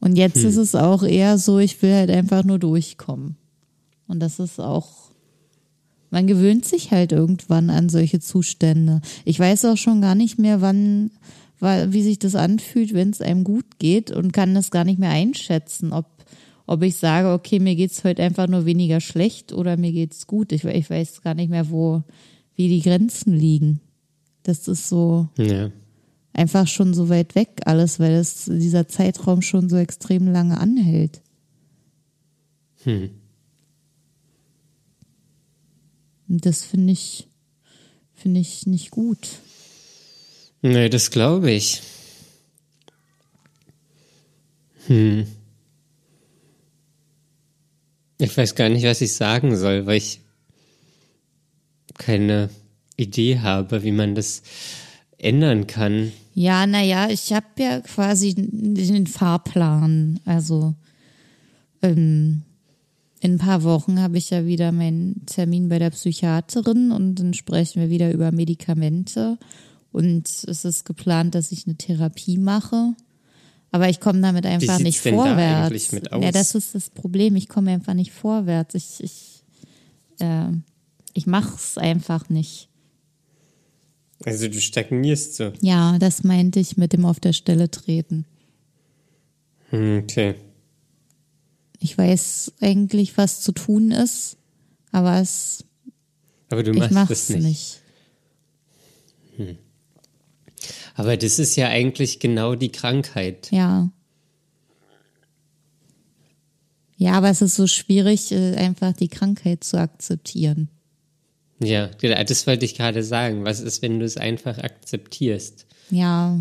[0.00, 0.48] Und jetzt hm.
[0.48, 3.36] ist es auch eher so, ich will halt einfach nur durchkommen.
[4.08, 5.10] Und das ist auch,
[6.10, 9.02] man gewöhnt sich halt irgendwann an solche Zustände.
[9.24, 11.10] Ich weiß auch schon gar nicht mehr, wann
[11.60, 14.98] weil, wie sich das anfühlt, wenn es einem gut geht und kann das gar nicht
[14.98, 16.06] mehr einschätzen, ob,
[16.66, 20.52] ob ich sage, okay, mir geht's heute einfach nur weniger schlecht oder mir geht's gut.
[20.52, 22.02] Ich, ich weiß gar nicht mehr, wo,
[22.54, 23.80] wie die Grenzen liegen.
[24.42, 25.70] Das ist so ja.
[26.32, 31.20] einfach schon so weit weg alles, weil es dieser Zeitraum schon so extrem lange anhält.
[32.84, 33.10] Hm.
[36.28, 37.28] Und das finde ich,
[38.14, 39.40] finde ich nicht gut.
[40.62, 41.82] Nee, das glaube ich.
[44.86, 45.26] Hm.
[48.18, 50.20] Ich weiß gar nicht, was ich sagen soll, weil ich
[51.96, 52.50] keine
[52.96, 54.42] Idee habe, wie man das
[55.16, 56.12] ändern kann.
[56.34, 60.20] Ja, naja, ich habe ja quasi den Fahrplan.
[60.24, 60.74] Also
[61.82, 62.42] ähm,
[63.20, 67.34] in ein paar Wochen habe ich ja wieder meinen Termin bei der Psychiaterin und dann
[67.34, 69.38] sprechen wir wieder über Medikamente.
[69.92, 72.94] Und es ist geplant, dass ich eine Therapie mache.
[73.72, 75.88] Aber ich komme damit einfach Wie nicht vorwärts.
[75.88, 76.24] Da mit aus?
[76.24, 77.36] Ja, das ist das Problem.
[77.36, 78.74] Ich komme einfach nicht vorwärts.
[78.74, 79.44] Ich, ich,
[80.18, 80.48] äh,
[81.14, 82.68] ich mache es einfach nicht.
[84.24, 85.52] Also du stagnierst so.
[85.60, 88.26] Ja, das meinte ich mit dem auf der Stelle treten.
[89.70, 90.34] Hm, okay.
[91.78, 94.36] Ich weiß eigentlich, was zu tun ist,
[94.92, 95.64] aber es.
[96.50, 97.42] Aber du machst es nicht.
[97.42, 97.80] nicht.
[99.36, 99.58] Hm.
[101.00, 103.50] Aber das ist ja eigentlich genau die Krankheit.
[103.50, 103.90] Ja.
[106.98, 110.68] Ja, aber es ist so schwierig, äh, einfach die Krankheit zu akzeptieren.
[111.58, 113.46] Ja, das wollte ich gerade sagen.
[113.46, 115.64] Was ist, wenn du es einfach akzeptierst?
[115.88, 116.38] Ja.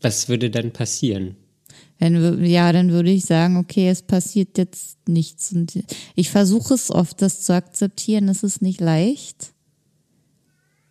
[0.00, 1.34] Was würde dann passieren?
[1.98, 5.52] Wenn, ja, dann würde ich sagen, okay, es passiert jetzt nichts.
[5.52, 5.82] Und
[6.14, 8.28] ich versuche es oft, das zu akzeptieren.
[8.28, 9.55] Es ist nicht leicht.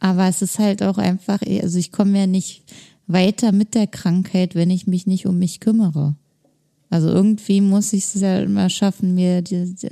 [0.06, 2.62] Aber es ist halt auch einfach, also ich komme ja nicht
[3.08, 6.16] weiter mit der Krankheit, wenn ich mich nicht um mich kümmere.
[6.92, 9.90] Also irgendwie muss ich es ja immer schaffen, mir die, die,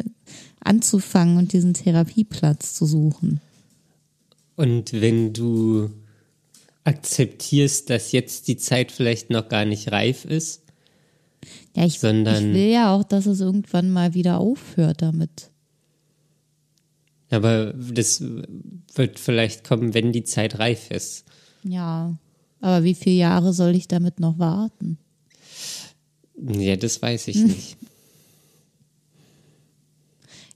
[0.59, 3.41] anzufangen und diesen Therapieplatz zu suchen.
[4.55, 5.89] Und wenn du
[6.84, 10.61] akzeptierst, dass jetzt die Zeit vielleicht noch gar nicht reif ist,
[11.76, 15.49] ja, ich, sondern ich will ja auch, dass es irgendwann mal wieder aufhört damit.
[17.34, 21.26] Aber das wird vielleicht kommen, wenn die Zeit reif ist.
[21.64, 22.16] Ja,
[22.62, 25.00] aber wie viele Jahre soll ich damit noch warten?
[26.38, 27.78] Ja, das weiß ich nicht.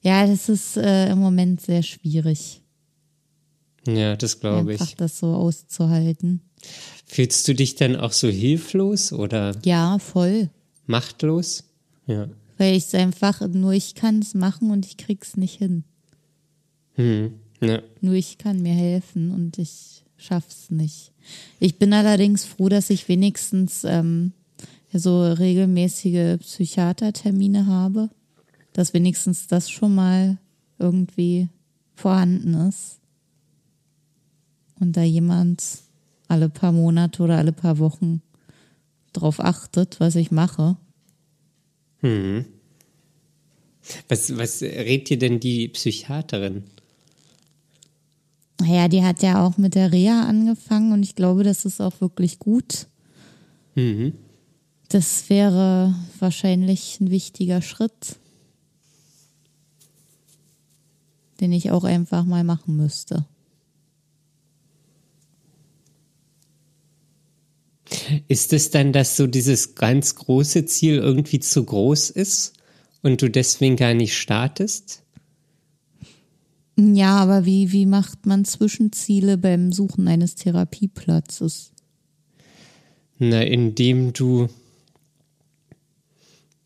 [0.03, 2.61] Ja, das ist äh, im Moment sehr schwierig.
[3.87, 4.81] Ja, das glaube ich.
[4.81, 6.41] Einfach das so auszuhalten.
[7.05, 9.55] Fühlst du dich dann auch so hilflos oder?
[9.65, 10.49] Ja, voll.
[10.85, 11.63] Machtlos?
[12.05, 12.29] Ja.
[12.57, 15.83] Weil ich es einfach, nur ich kann es machen und ich krieg's nicht hin.
[16.97, 17.81] Hm, ja.
[18.01, 21.11] Nur ich kann mir helfen und ich schaff's nicht.
[21.59, 24.33] Ich bin allerdings froh, dass ich wenigstens ähm,
[24.91, 28.09] so regelmäßige Psychiatertermine habe,
[28.73, 30.37] dass wenigstens das schon mal
[30.79, 31.47] irgendwie
[31.95, 32.99] vorhanden ist
[34.79, 35.63] und da jemand
[36.27, 38.21] alle paar Monate oder alle paar Wochen
[39.13, 40.77] drauf achtet, was ich mache.
[42.01, 42.45] Hm.
[44.09, 46.63] Was, was rät dir denn die Psychiaterin?
[48.59, 52.01] Naja, die hat ja auch mit der Reha angefangen und ich glaube, das ist auch
[52.01, 52.87] wirklich gut.
[53.75, 54.13] Mhm.
[54.89, 58.17] Das wäre wahrscheinlich ein wichtiger Schritt,
[61.39, 63.25] den ich auch einfach mal machen müsste.
[68.27, 72.53] Ist es dann, dass so dieses ganz große Ziel irgendwie zu groß ist
[73.01, 75.03] und du deswegen gar nicht startest?
[76.79, 81.71] Ja, aber wie, wie macht man Zwischenziele beim Suchen eines Therapieplatzes?
[83.17, 84.47] Na, indem du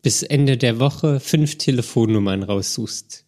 [0.02, 3.24] bis Ende der Woche fünf Telefonnummern raussuchst.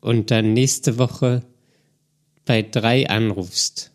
[0.00, 1.44] Und dann nächste Woche
[2.44, 3.92] bei drei anrufst.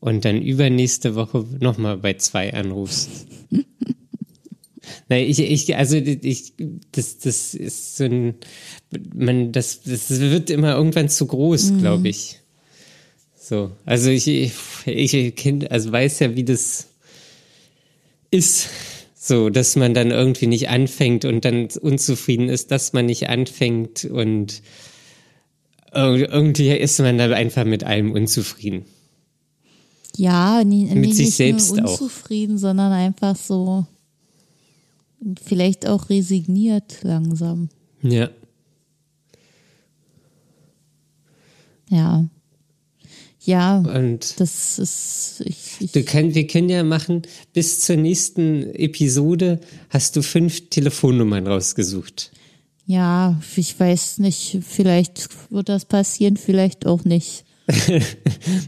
[0.00, 3.28] Und dann übernächste Woche nochmal bei zwei anrufst.
[5.10, 6.52] Nein, ich, ich, also ich,
[6.92, 8.34] das, das ist so ein,
[9.12, 11.78] man, das, das wird immer irgendwann zu groß, mhm.
[11.80, 12.38] glaube ich.
[13.36, 14.52] So, also ich, ich,
[14.86, 16.86] ich kenn, also weiß ja, wie das
[18.30, 18.68] ist,
[19.16, 24.04] so, dass man dann irgendwie nicht anfängt und dann unzufrieden ist, dass man nicht anfängt
[24.04, 24.62] und
[25.92, 28.84] irgendwie ist man dann einfach mit allem unzufrieden.
[30.16, 32.60] Ja, nie, mit nicht, sich nicht selbst unzufrieden, auch.
[32.60, 33.86] sondern einfach so
[35.42, 37.68] vielleicht auch resigniert langsam.
[38.02, 38.30] Ja.
[41.88, 42.28] Ja.
[43.42, 45.42] Ja, und das ist.
[45.46, 47.22] Ich, ich du kann, wir können ja machen,
[47.54, 52.32] bis zur nächsten Episode hast du fünf Telefonnummern rausgesucht.
[52.84, 57.44] Ja, ich weiß nicht, vielleicht wird das passieren, vielleicht auch nicht.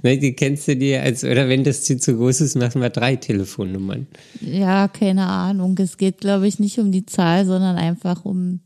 [0.02, 2.90] Ne, die kennst du dir, als, oder wenn das Ziel zu groß ist, machen wir
[2.90, 4.06] drei Telefonnummern.
[4.40, 5.76] Ja, keine Ahnung.
[5.78, 8.60] Es geht, glaube ich, nicht um die Zahl, sondern einfach um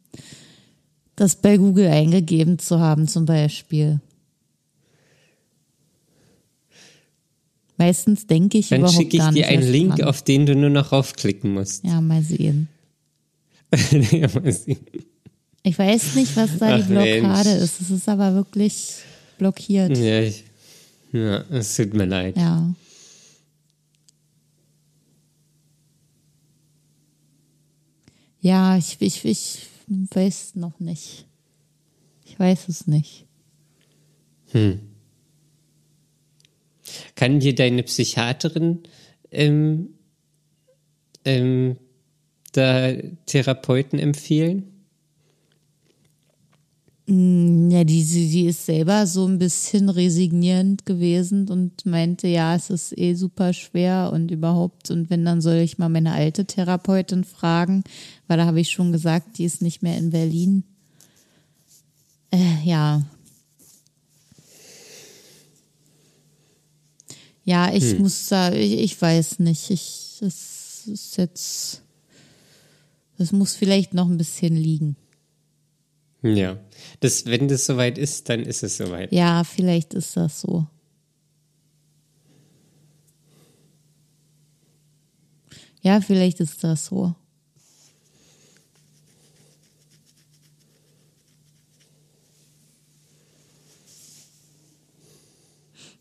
[1.16, 4.00] das bei Google eingegeben zu haben, zum Beispiel.
[7.78, 10.08] Meistens denke ich Dann überhaupt schicke ich dir einen Link, dran.
[10.08, 11.84] auf den du nur noch raufklicken musst.
[11.84, 12.68] Ja, mal sehen.
[13.90, 14.78] ja, mal sehen.
[15.62, 17.62] Ich weiß nicht, was da Ach, die Blockade Mensch.
[17.62, 17.80] ist.
[17.80, 18.98] Es ist aber wirklich
[19.38, 19.96] blockiert.
[19.96, 20.44] Ja, ich,
[21.12, 22.36] ja, es tut mir leid.
[22.36, 22.74] Ja.
[28.40, 31.26] Ja, ich, ich, ich weiß noch nicht.
[32.24, 33.26] Ich weiß es nicht.
[34.52, 34.80] Hm.
[37.16, 38.84] Kann dir deine Psychiaterin
[39.32, 39.88] ähm,
[41.24, 41.76] ähm,
[42.52, 42.92] da
[43.26, 44.75] Therapeuten empfehlen?
[47.08, 52.68] Mm, ja, die, die ist selber so ein bisschen resignierend gewesen und meinte, ja, es
[52.68, 54.90] ist eh super schwer und überhaupt.
[54.90, 57.84] Und wenn, dann soll ich mal meine alte Therapeutin fragen,
[58.26, 60.64] weil da habe ich schon gesagt, die ist nicht mehr in Berlin.
[62.32, 63.02] Äh, ja.
[67.44, 67.98] Ja, ich hm.
[68.02, 69.70] muss sagen, ich, ich weiß nicht.
[69.70, 71.82] Ich, es ist jetzt,
[73.16, 74.96] es muss vielleicht noch ein bisschen liegen.
[76.34, 76.58] Ja,
[77.00, 79.12] das, wenn das soweit ist, dann ist es soweit.
[79.12, 80.66] Ja, vielleicht ist das so.
[85.82, 87.14] Ja, vielleicht ist das so.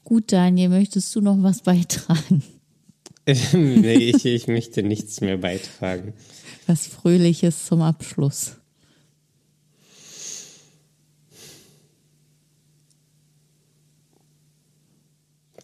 [0.04, 2.44] Gut, Daniel, möchtest du noch was beitragen?
[3.54, 6.14] nee, ich, ich möchte nichts mehr beitragen.
[6.68, 8.58] Was Fröhliches zum Abschluss.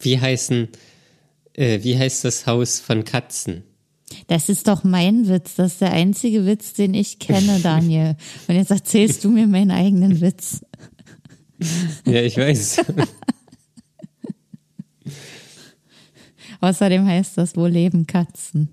[0.02, 0.68] Wie heißen,
[1.54, 3.64] äh, wie heißt das Haus von Katzen?
[4.26, 5.54] Das ist doch mein Witz.
[5.56, 8.16] Das ist der einzige Witz, den ich kenne, Daniel.
[8.48, 10.60] Und jetzt erzählst du mir meinen eigenen Witz.
[12.04, 12.84] Ja, ich weiß.
[16.60, 18.68] Außerdem heißt das, wo leben Katzen?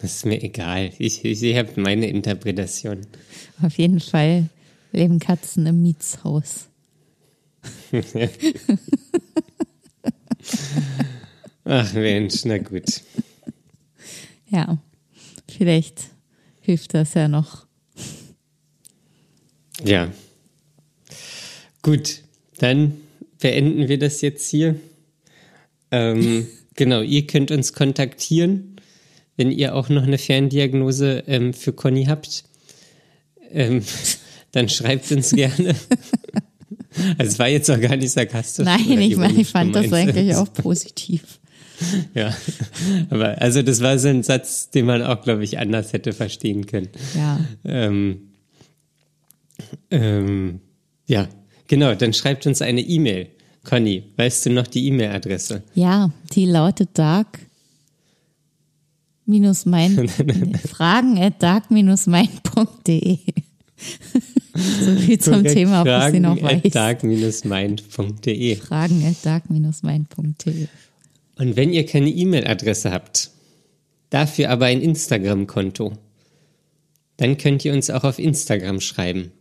[0.00, 0.90] Das ist mir egal.
[0.98, 3.06] Ich, ich, ich habe meine Interpretation.
[3.62, 4.48] Auf jeden Fall
[4.92, 6.68] leben Katzen im Mietshaus.
[11.64, 13.02] Ach Mensch, na gut.
[14.50, 14.78] Ja,
[15.50, 16.00] vielleicht
[16.60, 17.66] hilft das ja noch.
[19.84, 20.12] Ja.
[21.82, 22.20] Gut,
[22.58, 23.00] dann
[23.40, 24.76] beenden wir das jetzt hier.
[25.90, 28.76] Ähm, genau, ihr könnt uns kontaktieren,
[29.36, 32.44] wenn ihr auch noch eine Ferndiagnose ähm, für Conny habt.
[33.50, 33.82] Ähm,
[34.52, 35.74] dann schreibt uns gerne.
[37.18, 38.64] Also es war jetzt auch gar nicht sarkastisch.
[38.64, 41.22] Nein, ich, meine, ich fand das eigentlich auch positiv.
[42.14, 42.32] Ja,
[43.10, 46.66] aber also das war so ein Satz, den man auch, glaube ich, anders hätte verstehen
[46.66, 46.90] können.
[47.16, 47.40] Ja.
[47.64, 48.28] Ähm,
[49.90, 50.60] ähm,
[51.06, 51.28] ja,
[51.66, 53.30] genau, dann schreibt uns eine E-Mail.
[53.64, 55.64] Conny, weißt du noch die E-Mail-Adresse?
[55.74, 57.40] Ja, die lautet dark
[59.24, 60.08] minus mein
[60.68, 63.18] fragen at dark-mein.de
[64.54, 66.72] so viel zum Thema, ob Fragen ich sie noch weiß.
[66.72, 70.68] dark-mind.de Fragen at dark-mind.de
[71.38, 73.30] Und wenn ihr keine E-Mail-Adresse habt,
[74.10, 75.92] dafür aber ein Instagram-Konto,
[77.16, 79.32] dann könnt ihr uns auch auf Instagram schreiben.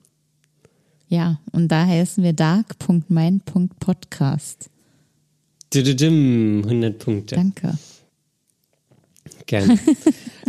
[1.08, 4.70] Ja, und da heißen wir dark.mind.podcast.
[5.74, 7.36] 100 Punkte.
[7.36, 7.78] Danke.
[9.46, 9.80] Gerne.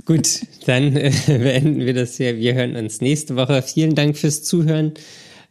[0.04, 2.38] Gut, dann äh, beenden wir das hier.
[2.38, 3.62] Wir hören uns nächste Woche.
[3.62, 4.92] Vielen Dank fürs Zuhören,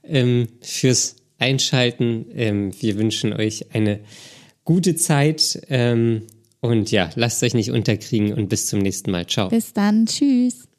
[0.04, 2.26] ähm, fürs Einschalten.
[2.36, 4.00] Ähm, wir wünschen euch eine
[4.66, 5.62] gute Zeit.
[5.70, 6.24] Ähm,
[6.60, 9.26] und ja, lasst euch nicht unterkriegen und bis zum nächsten Mal.
[9.26, 9.50] Ciao.
[9.50, 10.06] Bis dann.
[10.06, 10.71] Tschüss.